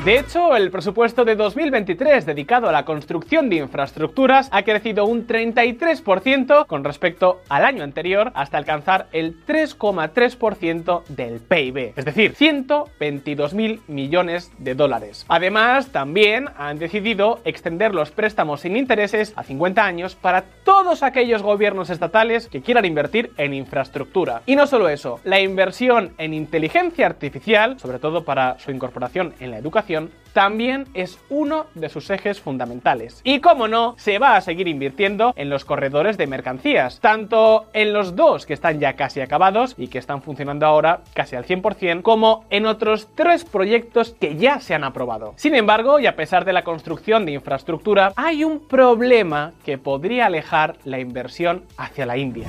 De 0.03 0.17
hecho, 0.17 0.55
el 0.55 0.72
presupuesto 0.72 1.25
de 1.25 1.36
2023 1.36 2.25
dedicado 2.25 2.67
a 2.67 2.72
la 2.72 2.86
construcción 2.86 3.50
de 3.50 3.58
infraestructuras 3.58 4.50
ha 4.51 4.63
crecido 4.63 5.05
un 5.05 5.27
33% 5.27 6.65
con 6.65 6.84
respecto 6.84 7.41
al 7.50 7.63
año 7.63 7.84
anterior 7.84 8.31
hasta 8.34 8.58
alcanzar 8.58 9.05
el 9.12 9.46
3,3% 9.46 11.03
del 11.08 11.39
PIB, 11.39 11.93
es 11.96 12.03
decir, 12.03 12.34
122.000 12.34 13.81
millones 13.88 14.51
de 14.58 14.74
dólares. 14.74 15.24
Además, 15.27 15.91
también 15.91 16.50
han 16.58 16.79
decidido 16.79 17.39
extender 17.46 17.93
los 17.93 18.10
préstamos 18.10 18.62
sin 18.62 18.77
intereses 18.77 19.34
a 19.36 19.43
50 19.43 19.86
años 19.86 20.15
para 20.15 20.46
todos 20.63 21.03
aquellos 21.03 21.43
gobiernos 21.43 21.91
estatales 21.91 22.48
que 22.48 22.63
quieran 22.63 22.86
invertir 22.86 23.34
en 23.38 23.53
infraestructura. 23.53 24.41
Y 24.48 24.55
no 24.55 24.65
solo 24.65 24.89
eso, 24.89 25.20
la 25.25 25.39
inversión 25.39 26.13
en 26.17 26.34
inteligencia 26.34 27.05
artificial, 27.05 27.79
sobre 27.79 28.00
todo 28.00 28.25
para 28.25 28.58
su 28.58 28.72
incorporación 28.72 29.36
en 29.39 29.51
la 29.51 29.60
educación, 29.60 29.90
también 30.33 30.88
es 30.93 31.19
uno 31.29 31.65
de 31.75 31.89
sus 31.89 32.10
ejes 32.10 32.39
fundamentales. 32.39 33.21
Y 33.24 33.39
como 33.39 33.67
no, 33.67 33.95
se 33.98 34.19
va 34.19 34.36
a 34.36 34.41
seguir 34.41 34.67
invirtiendo 34.67 35.33
en 35.36 35.50
los 35.50 35.65
corredores 35.65 36.17
de 36.17 36.27
mercancías, 36.27 37.00
tanto 37.00 37.65
en 37.74 37.93
los 37.93 38.15
dos 38.15 38.45
que 38.45 38.53
están 38.53 38.79
ya 38.79 38.93
casi 38.93 39.21
acabados 39.21 39.75
y 39.77 39.88
que 39.88 39.98
están 39.98 40.21
funcionando 40.21 40.65
ahora 40.65 41.01
casi 41.13 41.36
al 41.36 41.45
100%, 41.45 42.01
como 42.01 42.45
en 42.50 42.65
otros 42.65 43.07
tres 43.15 43.45
proyectos 43.45 44.15
que 44.19 44.36
ya 44.36 44.60
se 44.60 44.74
han 44.74 44.83
aprobado. 44.83 45.33
Sin 45.36 45.55
embargo, 45.55 46.00
y 46.00 46.07
a 46.07 46.15
pesar 46.15 46.45
de 46.45 46.53
la 46.53 46.63
construcción 46.63 47.25
de 47.25 47.33
infraestructura, 47.33 48.13
hay 48.15 48.43
un 48.43 48.67
problema 48.67 49.53
que 49.65 49.77
podría 49.77 50.27
alejar 50.27 50.77
la 50.86 51.00
inversión 51.00 51.63
hacia 51.77 52.05
la 52.05 52.17
India. 52.17 52.48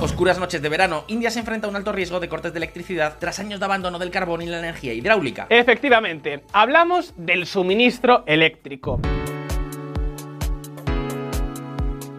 Oscuras 0.00 0.38
noches 0.38 0.62
de 0.62 0.68
verano, 0.68 1.02
India 1.08 1.28
se 1.28 1.40
enfrenta 1.40 1.66
a 1.66 1.70
un 1.70 1.74
alto 1.74 1.90
riesgo 1.90 2.20
de 2.20 2.28
cortes 2.28 2.52
de 2.52 2.58
electricidad 2.58 3.16
tras 3.18 3.40
años 3.40 3.58
de 3.58 3.64
abandono 3.64 3.98
del 3.98 4.12
carbón 4.12 4.42
y 4.42 4.46
la 4.46 4.60
energía 4.60 4.92
hidráulica. 4.92 5.48
Efectivamente, 5.50 6.44
hablamos 6.52 7.14
del 7.16 7.46
suministro 7.46 8.22
eléctrico. 8.26 9.00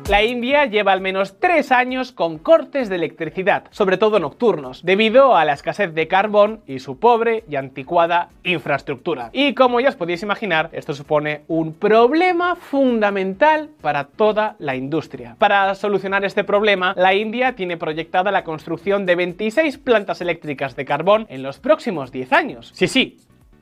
La 0.10 0.24
India 0.24 0.66
lleva 0.66 0.92
al 0.92 1.01
menos 1.01 1.39
tres 1.39 1.72
años 1.72 2.12
con 2.12 2.39
cortes 2.39 2.89
de 2.89 2.96
electricidad, 2.96 3.66
sobre 3.70 3.98
todo 3.98 4.20
nocturnos, 4.20 4.84
debido 4.84 5.38
a 5.38 5.46
la 5.46 5.54
escasez 5.54 5.94
de 5.94 6.08
carbón 6.08 6.62
y 6.66 6.80
su 6.80 6.98
pobre 6.98 7.44
y 7.48 7.58
anticuada 7.58 8.30
infraestructura. 8.44 9.30
Y 9.34 9.54
como 9.54 9.80
ya 9.80 9.89
os 9.89 9.96
podéis 9.96 10.24
imaginar, 10.24 10.72
esto 10.74 10.96
supone 10.96 11.44
un 11.48 11.75
problema 11.75 12.56
fundamental 12.56 13.70
para 13.82 14.06
toda 14.06 14.56
la 14.58 14.75
industria. 14.75 15.36
Para 15.38 15.75
solucionar 15.75 16.25
este 16.25 16.44
problema, 16.44 16.96
la 16.98 17.13
India 17.13 17.56
tiene 17.56 17.78
proyectada 17.78 18.32
la 18.32 18.44
construcción 18.44 19.06
de 19.06 19.16
26 19.16 19.78
plantas 19.78 20.22
eléctricas 20.22 20.75
de 20.75 20.86
carbón 20.86 21.28
en 21.30 21.44
los 21.44 21.60
próximos 21.60 22.12
10 22.12 22.34
años. 22.34 22.72
Sí, 22.74 22.88
sí, 22.88 23.20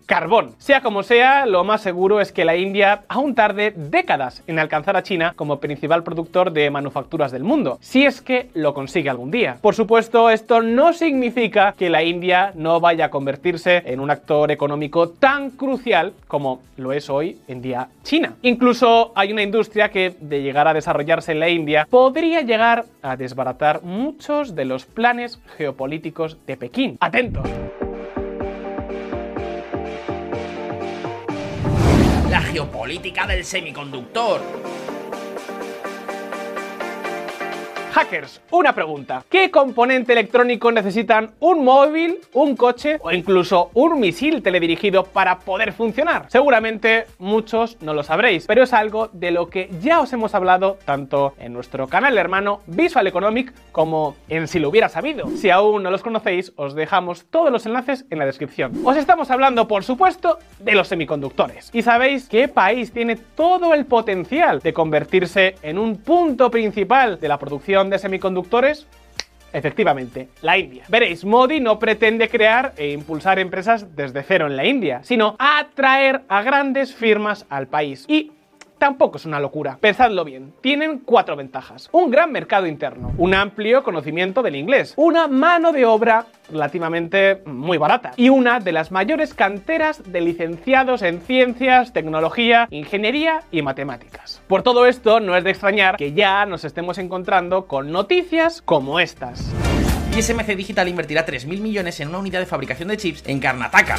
carbón. 0.08 0.56
Sea 0.58 0.82
como 0.82 1.04
sea, 1.04 1.46
lo 1.46 1.64
más 1.64 1.82
seguro 1.82 2.20
es 2.20 2.32
que 2.32 2.46
la 2.46 2.56
India 2.56 3.04
aún 3.10 3.36
tarde 3.36 3.74
décadas 3.76 4.42
en 4.48 4.58
alcanzar 4.58 4.98
a 4.98 5.04
China 5.04 5.34
como 5.36 5.60
principal 5.60 6.04
productor 6.04 6.52
de 6.52 6.72
manufacturas 6.72 7.32
del 7.32 7.44
mundo, 7.44 7.78
si 7.82 8.06
es 8.06 8.22
que 8.22 8.50
lo 8.56 8.74
consigue 8.74 9.10
algún 9.10 9.30
día. 9.30 9.58
Por 9.62 9.76
supuesto, 9.76 10.30
esto 10.30 10.62
no 10.62 10.94
significa 10.94 11.76
que 11.78 11.90
la 11.90 12.04
India 12.04 12.52
no 12.56 12.80
vaya 12.80 13.06
a 13.06 13.10
convertirse 13.10 13.84
en 13.86 14.00
un 14.00 14.10
actor 14.10 14.50
económico 14.50 15.10
tan 15.10 15.52
crucial 15.52 16.14
como 16.28 16.62
lo 16.78 16.94
es 16.94 17.10
hoy 17.10 17.40
en 17.48 17.62
día 17.62 17.90
China. 18.04 18.36
Incluso 18.44 19.12
hay 19.14 19.34
una 19.34 19.44
industria 19.44 19.90
que, 19.90 20.16
de 20.22 20.42
llegar 20.42 20.68
a 20.68 20.74
desarrollarse 20.74 21.34
en 21.34 21.42
la 21.42 21.50
India, 21.50 21.86
podría 21.90 22.42
llegar 22.42 22.86
a 23.02 23.18
desbaratar 23.18 23.84
muchos 23.84 24.56
de 24.56 24.64
los 24.64 24.86
planes 24.86 25.40
geopolíticos 25.58 26.38
de 26.48 26.56
Pekín. 26.56 26.98
Atentos. 27.02 27.50
Geopolítica 32.58 33.28
del 33.28 33.46
semiconductor. 33.46 34.42
Hackers, 37.98 38.42
una 38.52 38.76
pregunta. 38.76 39.24
¿Qué 39.28 39.50
componente 39.50 40.14
electrónico 40.14 40.72
necesitan 40.72 41.32
un 41.40 41.66
móvil, 41.66 42.20
un 42.34 42.56
coche 42.56 43.00
o 43.02 43.12
incluso 43.12 43.72
un 43.74 44.00
misil 44.00 44.44
teledirigido 44.44 45.04
para 45.04 45.40
poder 45.40 45.74
funcionar? 45.74 46.28
Seguramente 46.30 47.08
muchos 47.18 47.82
no 47.82 47.96
lo 47.96 48.04
sabréis, 48.04 48.46
pero 48.46 48.62
es 48.62 48.72
algo 48.72 49.10
de 49.14 49.32
lo 49.32 49.50
que 49.50 49.72
ya 49.82 50.00
os 50.00 50.14
hemos 50.14 50.36
hablado 50.36 50.78
tanto 50.86 51.34
en 51.40 51.54
nuestro 51.54 51.88
canal 51.88 52.20
hermano 52.20 52.62
Visual 52.68 53.08
Economic 53.08 53.52
como 53.72 54.16
en 54.30 54.48
Si 54.48 54.60
lo 54.60 54.70
hubiera 54.70 54.90
sabido. 54.90 55.28
Si 55.36 55.50
aún 55.50 55.82
no 55.82 55.90
los 55.90 56.04
conocéis, 56.04 56.54
os 56.56 56.76
dejamos 56.76 57.26
todos 57.32 57.52
los 57.52 57.66
enlaces 57.66 58.06
en 58.12 58.20
la 58.20 58.28
descripción. 58.28 58.74
Os 58.84 58.96
estamos 58.96 59.32
hablando, 59.32 59.68
por 59.68 59.84
supuesto, 59.84 60.38
de 60.60 60.76
los 60.76 60.88
semiconductores. 60.88 61.72
¿Y 61.74 61.82
sabéis 61.82 62.30
qué 62.30 62.48
país 62.48 62.92
tiene 62.92 63.16
todo 63.16 63.74
el 63.74 63.88
potencial 63.88 64.60
de 64.60 64.72
convertirse 64.72 65.56
en 65.64 65.80
un 65.80 65.98
punto 65.98 66.52
principal 66.52 67.20
de 67.20 67.28
la 67.28 67.40
producción 67.40 67.87
de 67.90 68.00
semiconductores? 68.00 68.88
Efectivamente, 69.54 70.28
la 70.42 70.58
India. 70.58 70.84
Veréis, 70.90 71.24
Modi 71.24 71.60
no 71.60 71.80
pretende 71.80 72.30
crear 72.30 72.74
e 72.78 72.92
impulsar 72.92 73.40
empresas 73.40 73.96
desde 73.96 74.24
cero 74.24 74.48
en 74.48 74.58
la 74.58 74.66
India, 74.66 75.00
sino 75.04 75.36
atraer 75.40 76.24
a 76.28 76.42
grandes 76.42 76.94
firmas 76.94 77.46
al 77.50 77.68
país. 77.68 78.06
Y 78.08 78.32
tampoco 78.78 79.18
es 79.18 79.26
una 79.26 79.40
locura. 79.40 79.78
Pensadlo 79.80 80.24
bien, 80.24 80.54
tienen 80.62 81.00
cuatro 81.00 81.36
ventajas. 81.36 81.90
Un 81.92 82.12
gran 82.12 82.32
mercado 82.32 82.68
interno, 82.68 83.14
un 83.18 83.34
amplio 83.34 83.84
conocimiento 83.84 84.42
del 84.42 84.56
inglés, 84.56 84.94
una 84.98 85.28
mano 85.28 85.72
de 85.72 85.86
obra 85.86 86.26
relativamente 86.50 87.42
muy 87.46 87.78
barata 87.78 88.12
y 88.16 88.30
una 88.30 88.60
de 88.60 88.72
las 88.72 88.92
mayores 88.92 89.34
canteras 89.34 90.02
de 90.12 90.22
licenciados 90.22 91.02
en 91.02 91.22
ciencias, 91.22 91.94
tecnología, 91.94 92.68
ingeniería 92.72 93.42
y 93.52 93.62
matemáticas. 93.62 94.42
Por 94.48 94.64
todo 94.64 94.86
esto, 94.86 95.20
no 95.20 95.36
es 95.36 95.44
de 95.44 95.52
extrañar 95.52 95.98
que 95.98 96.14
ya 96.14 96.46
nos 96.46 96.64
estemos 96.64 96.98
encontrando 96.98 97.68
con 97.68 97.92
noticias 97.92 98.62
como 98.62 99.00
estas. 99.00 99.54
TSMC 100.12 100.56
Digital 100.56 100.88
invertirá 100.88 101.26
3.000 101.26 101.62
millones 101.62 102.00
en 102.00 102.10
una 102.10 102.20
unidad 102.20 102.40
de 102.40 102.46
fabricación 102.46 102.90
de 102.90 102.98
chips 102.98 103.24
en 103.28 103.40
Karnataka. 103.40 103.98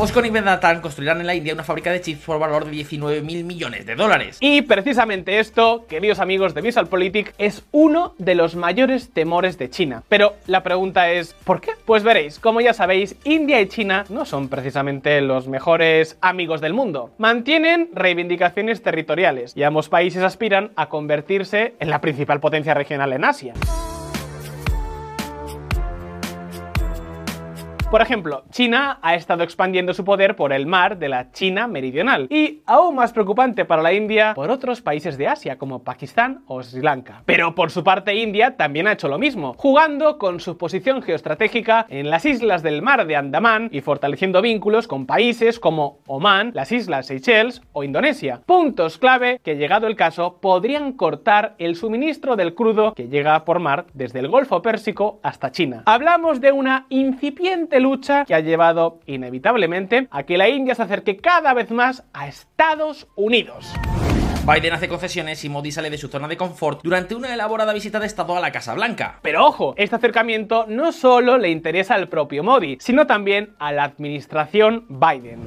Oscon 0.00 0.26
y 0.26 0.30
Vedatan 0.30 0.80
construirán 0.80 1.18
en 1.20 1.26
la 1.26 1.34
India 1.34 1.52
una 1.52 1.64
fábrica 1.64 1.90
de 1.90 2.00
chips 2.00 2.24
por 2.24 2.38
valor 2.38 2.64
de 2.64 2.70
19.000 2.70 3.42
millones 3.42 3.84
de 3.84 3.96
dólares. 3.96 4.36
Y 4.38 4.62
precisamente 4.62 5.40
esto, 5.40 5.86
queridos 5.88 6.20
amigos 6.20 6.54
de 6.54 6.60
VisualPolitik, 6.60 7.34
es 7.36 7.64
uno 7.72 8.14
de 8.16 8.36
los 8.36 8.54
mayores 8.54 9.10
temores 9.12 9.58
de 9.58 9.70
China. 9.70 10.04
Pero 10.08 10.36
la 10.46 10.62
pregunta 10.62 11.10
es, 11.10 11.34
¿por 11.42 11.60
qué? 11.60 11.72
Pues 11.84 12.04
veréis, 12.04 12.38
como 12.38 12.60
ya 12.60 12.74
sabéis, 12.74 13.16
India 13.24 13.60
y 13.60 13.66
China 13.66 14.04
no 14.08 14.24
son 14.24 14.48
precisamente 14.48 15.20
los 15.20 15.48
mejores 15.48 16.16
amigos 16.20 16.60
del 16.60 16.74
mundo. 16.74 17.10
Mantienen 17.18 17.90
reivindicaciones 17.92 18.84
territoriales 18.84 19.56
y 19.56 19.64
ambos 19.64 19.88
países 19.88 20.22
aspiran 20.22 20.70
a 20.76 20.88
convertirse 20.88 21.74
en 21.80 21.90
la 21.90 22.00
principal 22.00 22.38
potencia 22.38 22.72
regional 22.72 23.12
en 23.14 23.24
Asia. 23.24 23.54
Por 27.90 28.02
ejemplo, 28.02 28.44
China 28.50 28.98
ha 29.00 29.14
estado 29.14 29.42
expandiendo 29.42 29.94
su 29.94 30.04
poder 30.04 30.36
por 30.36 30.52
el 30.52 30.66
mar 30.66 30.98
de 30.98 31.08
la 31.08 31.32
China 31.32 31.66
meridional 31.66 32.26
y, 32.28 32.60
aún 32.66 32.96
más 32.96 33.14
preocupante 33.14 33.64
para 33.64 33.80
la 33.80 33.94
India, 33.94 34.34
por 34.34 34.50
otros 34.50 34.82
países 34.82 35.16
de 35.16 35.26
Asia 35.26 35.56
como 35.56 35.84
Pakistán 35.84 36.42
o 36.46 36.62
Sri 36.62 36.82
Lanka. 36.82 37.22
Pero 37.24 37.54
por 37.54 37.70
su 37.70 37.82
parte 37.82 38.14
India 38.14 38.58
también 38.58 38.88
ha 38.88 38.92
hecho 38.92 39.08
lo 39.08 39.16
mismo, 39.16 39.54
jugando 39.56 40.18
con 40.18 40.38
su 40.38 40.58
posición 40.58 41.00
geoestratégica 41.00 41.86
en 41.88 42.10
las 42.10 42.26
islas 42.26 42.62
del 42.62 42.82
mar 42.82 43.06
de 43.06 43.16
Andamán 43.16 43.70
y 43.72 43.80
fortaleciendo 43.80 44.42
vínculos 44.42 44.86
con 44.86 45.06
países 45.06 45.58
como 45.58 46.00
Omán, 46.06 46.50
las 46.52 46.72
islas 46.72 47.06
Seychelles 47.06 47.62
o 47.72 47.84
Indonesia. 47.84 48.42
Puntos 48.44 48.98
clave 48.98 49.40
que, 49.42 49.56
llegado 49.56 49.86
el 49.86 49.96
caso, 49.96 50.40
podrían 50.42 50.92
cortar 50.92 51.54
el 51.56 51.74
suministro 51.74 52.36
del 52.36 52.54
crudo 52.54 52.92
que 52.92 53.08
llega 53.08 53.46
por 53.46 53.60
mar 53.60 53.86
desde 53.94 54.18
el 54.18 54.28
Golfo 54.28 54.60
Pérsico 54.60 55.20
hasta 55.22 55.52
China. 55.52 55.84
Hablamos 55.86 56.42
de 56.42 56.52
una 56.52 56.84
incipiente 56.90 57.77
lucha 57.80 58.24
que 58.24 58.34
ha 58.34 58.40
llevado 58.40 59.00
inevitablemente 59.06 60.08
a 60.10 60.22
que 60.24 60.38
la 60.38 60.48
India 60.48 60.74
se 60.74 60.82
acerque 60.82 61.16
cada 61.16 61.54
vez 61.54 61.70
más 61.70 62.04
a 62.12 62.28
Estados 62.28 63.08
Unidos. 63.16 63.72
Biden 64.46 64.72
hace 64.72 64.88
concesiones 64.88 65.44
y 65.44 65.50
Modi 65.50 65.72
sale 65.72 65.90
de 65.90 65.98
su 65.98 66.08
zona 66.08 66.26
de 66.26 66.38
confort 66.38 66.80
durante 66.82 67.14
una 67.14 67.34
elaborada 67.34 67.74
visita 67.74 68.00
de 68.00 68.06
Estado 68.06 68.34
a 68.34 68.40
la 68.40 68.50
Casa 68.50 68.72
Blanca. 68.72 69.18
Pero 69.20 69.46
ojo, 69.46 69.74
este 69.76 69.96
acercamiento 69.96 70.64
no 70.66 70.92
solo 70.92 71.36
le 71.36 71.50
interesa 71.50 71.94
al 71.94 72.08
propio 72.08 72.42
Modi, 72.42 72.78
sino 72.80 73.06
también 73.06 73.54
a 73.58 73.72
la 73.72 73.84
administración 73.84 74.86
Biden. 74.88 75.44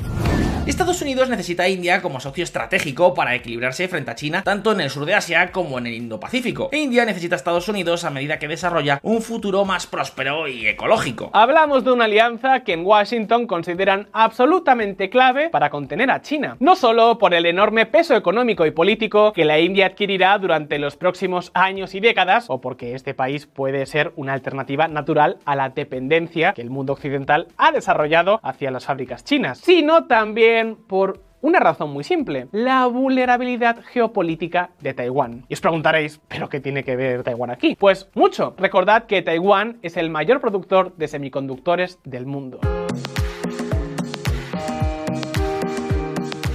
Estados 0.68 1.02
Unidos 1.02 1.28
necesita 1.28 1.64
a 1.64 1.70
India 1.70 2.04
como 2.04 2.20
socio 2.20 2.44
estratégico 2.44 3.16
para 3.16 3.34
equilibrarse 3.34 3.88
frente 3.88 4.12
a 4.12 4.16
China, 4.16 4.44
tanto 4.44 4.72
en 4.72 4.82
el 4.82 4.92
sur 4.92 5.06
de 5.06 5.16
Asia 5.16 5.52
como 5.52 5.80
en 5.80 5.88
el 5.88 5.96
Indo-Pacífico. 5.96 6.70
E 6.72 6.78
India 6.78 7.04
necesita 7.04 7.36
a 7.36 7.38
Estados 7.38 7.68
Unidos 7.68 8.04
a 8.04 8.12
medida 8.12 8.38
que 8.38 8.48
desarrolla 8.48 9.00
un 9.02 9.24
futuro 9.24 9.66
más 9.66 9.88
próspero 9.88 10.48
y 10.48 10.68
ecológico. 10.68 11.32
Hablamos 11.34 11.84
de 11.84 11.92
una 11.92 12.06
alianza 12.06 12.60
que 12.64 12.74
en 12.74 12.86
Washington 12.86 13.48
consideran 13.48 14.08
absolutamente 14.14 15.10
clave 15.10 15.50
para 15.50 15.72
contener 15.72 16.12
a 16.12 16.22
China, 16.22 16.58
no 16.60 16.76
solo 16.76 17.18
por 17.18 17.34
el 17.34 17.48
enorme 17.48 17.88
peso 17.88 18.16
económico 18.16 18.66
y 18.68 18.72
político 18.72 19.34
que 19.34 19.46
la 19.46 19.60
India 19.60 19.88
adquirirá 19.88 20.38
durante 20.38 20.78
los 20.78 20.96
próximos 20.96 21.50
años 21.56 21.96
y 21.96 22.00
décadas, 22.00 22.46
o 22.50 22.62
porque 22.62 22.94
este 22.94 23.16
país 23.16 23.48
puede 23.48 23.88
ser 23.88 24.14
una 24.16 24.34
alternativa 24.34 24.88
natural 24.88 25.38
a 25.46 25.56
la 25.56 25.70
dependencia 25.70 26.54
que 26.54 26.62
el 26.62 26.70
mundo 26.70 26.94
occidental 26.94 27.48
ha 27.58 27.72
desarrollado 27.72 28.40
hacia 28.44 28.70
las 28.70 28.86
fábricas 28.86 29.24
chinas, 29.24 29.58
sino 29.58 30.06
también 30.06 30.52
por 30.88 31.22
una 31.42 31.60
razón 31.60 31.92
muy 31.92 32.04
simple, 32.04 32.48
la 32.52 32.86
vulnerabilidad 32.86 33.82
geopolítica 33.84 34.72
de 34.80 34.94
Taiwán. 34.94 35.46
Y 35.50 35.56
os 35.56 35.62
preguntaréis, 35.62 36.22
¿pero 36.28 36.50
qué 36.50 36.60
tiene 36.60 36.84
que 36.84 36.96
ver 36.96 37.24
Taiwán 37.24 37.50
aquí? 37.50 37.76
Pues 37.80 38.10
mucho. 38.14 38.54
Recordad 38.58 39.06
que 39.06 39.22
Taiwán 39.22 39.80
es 39.82 39.98
el 39.98 40.10
mayor 40.10 40.40
productor 40.40 40.96
de 40.98 41.08
semiconductores 41.08 42.00
del 42.04 42.26
mundo. 42.26 42.60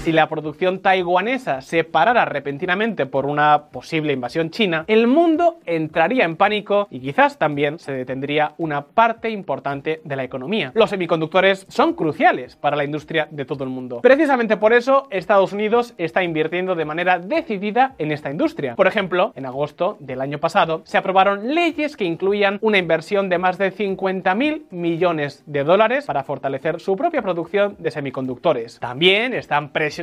Si 0.06 0.12
la 0.12 0.28
producción 0.28 0.82
taiwanesa 0.82 1.62
se 1.62 1.82
parara 1.82 2.24
repentinamente 2.26 3.06
por 3.06 3.26
una 3.26 3.64
posible 3.72 4.12
invasión 4.12 4.50
china, 4.50 4.84
el 4.86 5.08
mundo 5.08 5.58
entraría 5.66 6.24
en 6.24 6.36
pánico 6.36 6.86
y 6.92 7.00
quizás 7.00 7.38
también 7.38 7.80
se 7.80 7.90
detendría 7.90 8.52
una 8.56 8.82
parte 8.82 9.30
importante 9.30 10.00
de 10.04 10.14
la 10.14 10.22
economía. 10.22 10.70
Los 10.76 10.90
semiconductores 10.90 11.66
son 11.68 11.94
cruciales 11.94 12.54
para 12.54 12.76
la 12.76 12.84
industria 12.84 13.26
de 13.32 13.44
todo 13.46 13.64
el 13.64 13.70
mundo. 13.70 14.00
Precisamente 14.00 14.56
por 14.56 14.72
eso 14.72 15.08
Estados 15.10 15.52
Unidos 15.52 15.92
está 15.98 16.22
invirtiendo 16.22 16.76
de 16.76 16.84
manera 16.84 17.18
decidida 17.18 17.96
en 17.98 18.12
esta 18.12 18.30
industria. 18.30 18.76
Por 18.76 18.86
ejemplo, 18.86 19.32
en 19.34 19.44
agosto 19.44 19.96
del 19.98 20.20
año 20.20 20.38
pasado 20.38 20.82
se 20.84 20.98
aprobaron 20.98 21.52
leyes 21.52 21.96
que 21.96 22.04
incluían 22.04 22.58
una 22.60 22.78
inversión 22.78 23.28
de 23.28 23.38
más 23.38 23.58
de 23.58 23.72
50 23.72 24.36
mil 24.36 24.66
millones 24.70 25.42
de 25.46 25.64
dólares 25.64 26.06
para 26.06 26.22
fortalecer 26.22 26.78
su 26.78 26.94
propia 26.94 27.22
producción 27.22 27.74
de 27.80 27.90
semiconductores. 27.90 28.78
También 28.78 29.34
están 29.34 29.70
presionando 29.70 29.95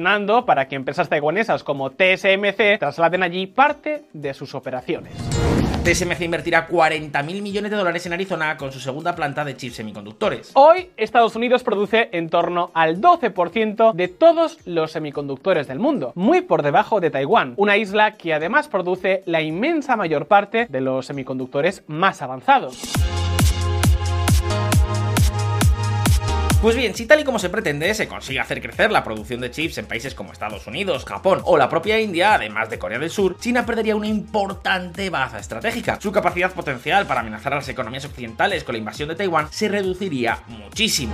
para 0.46 0.68
que 0.68 0.76
empresas 0.76 1.10
taiwanesas 1.10 1.64
como 1.64 1.92
TSMC 1.92 2.80
trasladen 2.80 3.24
allí 3.24 3.48
parte 3.48 4.04
de 4.14 4.34
sus 4.34 4.56
operaciones. 4.56 5.14
TSMC 5.84 6.22
invertirá 6.22 6.68
40.000 6.68 7.42
millones 7.42 7.70
de 7.70 7.78
dólares 7.78 8.06
en 8.06 8.14
Arizona 8.14 8.58
con 8.58 8.72
su 8.72 8.80
segunda 8.80 9.16
planta 9.16 9.44
de 9.44 9.58
chips 9.58 9.76
semiconductores. 9.76 10.52
Hoy, 10.54 10.90
Estados 10.96 11.36
Unidos 11.36 11.64
produce 11.64 12.10
en 12.14 12.30
torno 12.30 12.72
al 12.74 13.02
12% 13.02 13.94
de 13.94 14.08
todos 14.08 14.60
los 14.66 14.92
semiconductores 14.94 15.68
del 15.68 15.80
mundo, 15.80 16.14
muy 16.16 16.42
por 16.42 16.64
debajo 16.64 17.02
de 17.02 17.12
Taiwán, 17.12 17.54
una 17.58 17.76
isla 17.78 18.14
que 18.14 18.34
además 18.34 18.70
produce 18.70 19.24
la 19.26 19.42
inmensa 19.42 19.98
mayor 19.98 20.28
parte 20.28 20.68
de 20.70 20.82
los 20.82 21.06
semiconductores 21.06 21.84
más 21.88 22.22
avanzados. 22.22 22.94
Pues 26.64 26.78
bien, 26.78 26.96
si 26.96 27.06
tal 27.06 27.20
y 27.20 27.26
como 27.26 27.40
se 27.40 27.50
pretende 27.50 27.94
se 27.94 28.08
consigue 28.08 28.40
hacer 28.40 28.62
crecer 28.62 28.90
la 28.90 29.04
producción 29.04 29.42
de 29.42 29.52
chips 29.52 29.80
en 29.80 29.86
países 29.86 30.16
como 30.16 30.32
Estados 30.32 30.66
Unidos, 30.66 31.04
Japón 31.04 31.42
o 31.44 31.58
la 31.58 31.68
propia 31.68 32.00
India, 32.00 32.36
además 32.36 32.70
de 32.70 32.80
Corea 32.80 33.00
del 33.00 33.10
Sur, 33.10 33.38
China 33.38 33.66
perdería 33.66 33.98
una 33.98 34.08
importante 34.08 35.10
baza 35.10 35.40
estratégica. 35.40 36.00
Su 36.00 36.14
capacidad 36.14 36.54
potencial 36.54 37.06
para 37.06 37.20
amenazar 37.20 37.52
a 37.52 37.58
las 37.58 37.68
economías 37.68 38.06
occidentales 38.06 38.64
con 38.64 38.76
la 38.76 38.80
invasión 38.80 39.10
de 39.10 39.16
Taiwán 39.16 39.52
se 39.52 39.68
reduciría 39.68 40.40
muchísimo. 40.48 41.14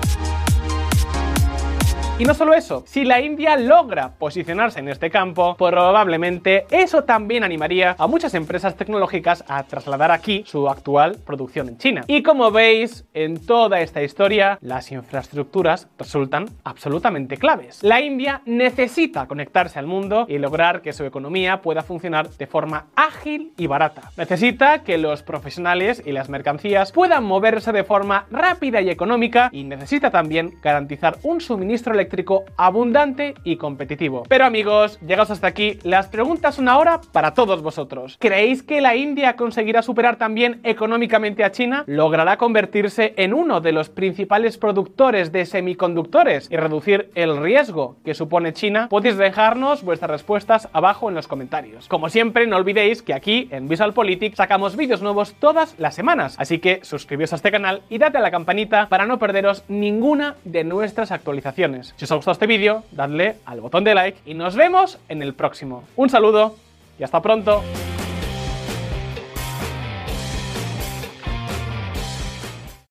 Y 2.20 2.26
no 2.26 2.34
solo 2.34 2.54
eso, 2.54 2.84
si 2.86 3.06
la 3.06 3.22
India 3.22 3.56
logra 3.56 4.10
posicionarse 4.20 4.82
en 4.82 4.90
este 4.90 5.10
campo, 5.10 5.56
probablemente 5.56 6.66
eso 6.70 7.06
también 7.06 7.46
animaría 7.46 7.96
a 7.98 8.08
muchas 8.08 8.34
empresas 8.34 8.76
tecnológicas 8.76 9.46
a 9.48 9.64
trasladar 9.64 10.12
aquí 10.12 10.44
su 10.46 10.68
actual 10.68 11.16
producción 11.26 11.70
en 11.70 11.78
China. 11.78 12.04
Y 12.08 12.22
como 12.22 12.52
veis, 12.52 13.06
en 13.14 13.38
toda 13.46 13.80
esta 13.80 14.04
historia, 14.04 14.58
las 14.60 14.92
infraestructuras 14.92 15.88
resultan 15.98 16.50
absolutamente 16.66 17.38
claves. 17.38 17.82
La 17.84 18.02
India 18.02 18.42
necesita 18.46 19.26
conectarse 19.26 19.80
al 19.80 19.88
mundo 19.88 20.26
y 20.28 20.40
lograr 20.40 20.82
que 20.82 20.92
su 20.92 21.06
economía 21.06 21.62
pueda 21.62 21.84
funcionar 21.84 22.30
de 22.32 22.48
forma 22.48 22.88
ágil 22.98 23.54
y 23.56 23.68
barata. 23.68 24.12
Necesita 24.18 24.84
que 24.84 24.98
los 24.98 25.24
profesionales 25.24 26.04
y 26.06 26.12
las 26.12 26.28
mercancías 26.28 26.92
puedan 26.92 27.24
moverse 27.24 27.72
de 27.72 27.86
forma 27.86 28.26
rápida 28.30 28.82
y 28.82 28.90
económica 28.90 29.48
y 29.54 29.64
necesita 29.64 30.12
también 30.12 30.56
garantizar 30.62 31.16
un 31.24 31.40
suministro 31.40 31.94
electrónico 31.94 32.09
eléctrico 32.10 32.46
abundante 32.58 33.36
y 33.44 33.58
competitivo. 33.58 34.24
Pero 34.28 34.46
amigos, 34.46 35.00
llegados 35.02 35.30
hasta 35.30 35.46
aquí, 35.46 35.78
las 35.84 36.08
preguntas 36.08 36.56
son 36.56 36.68
ahora 36.68 37.02
para 37.12 37.36
todos 37.36 37.62
vosotros. 37.62 38.18
¿Creéis 38.20 38.64
que 38.64 38.82
la 38.82 38.96
India 38.96 39.36
conseguirá 39.36 39.84
superar 39.84 40.16
también 40.16 40.60
económicamente 40.64 41.44
a 41.44 41.52
China? 41.52 41.84
¿Logrará 41.86 42.38
convertirse 42.38 43.14
en 43.18 43.36
uno 43.36 43.62
de 43.62 43.74
los 43.74 43.90
principales 43.90 44.58
productores 44.58 45.32
de 45.32 45.46
semiconductores 45.46 46.48
y 46.50 46.58
reducir 46.58 47.12
el 47.14 47.38
riesgo 47.38 47.98
que 48.04 48.16
supone 48.16 48.54
China? 48.54 48.88
Podéis 48.90 49.18
dejarnos 49.18 49.84
vuestras 49.84 50.10
respuestas 50.10 50.68
abajo 50.74 51.10
en 51.10 51.16
los 51.16 51.28
comentarios. 51.28 51.88
Como 51.88 52.10
siempre, 52.10 52.48
no 52.48 52.58
olvidéis 52.58 53.04
que 53.04 53.14
aquí 53.14 53.48
en 53.52 53.68
Visual 53.68 53.94
Politics 53.94 54.38
sacamos 54.38 54.76
vídeos 54.76 55.04
nuevos 55.04 55.36
todas 55.40 55.76
las 55.78 55.94
semanas, 55.94 56.36
así 56.40 56.58
que 56.58 56.80
suscribíos 56.82 57.34
a 57.34 57.36
este 57.36 57.52
canal 57.52 57.84
y 57.88 58.00
date 58.00 58.18
a 58.18 58.22
la 58.22 58.32
campanita 58.32 58.88
para 58.90 59.06
no 59.06 59.20
perderos 59.20 59.64
ninguna 59.68 60.36
de 60.44 60.64
nuestras 60.64 61.12
actualizaciones. 61.12 61.94
Si 62.00 62.06
os 62.06 62.12
ha 62.14 62.16
gustado 62.16 62.32
este 62.32 62.48
vídeo, 62.48 62.86
dadle 62.92 63.36
al 63.46 63.60
botón 63.60 63.84
de 63.84 63.94
like 63.94 64.22
y 64.26 64.34
nos 64.34 64.56
vemos 64.56 65.00
en 65.10 65.22
el 65.22 65.34
próximo. 65.34 65.84
Un 65.98 66.10
saludo 66.10 66.56
y 66.98 67.04
hasta 67.04 67.22
pronto. 67.22 67.62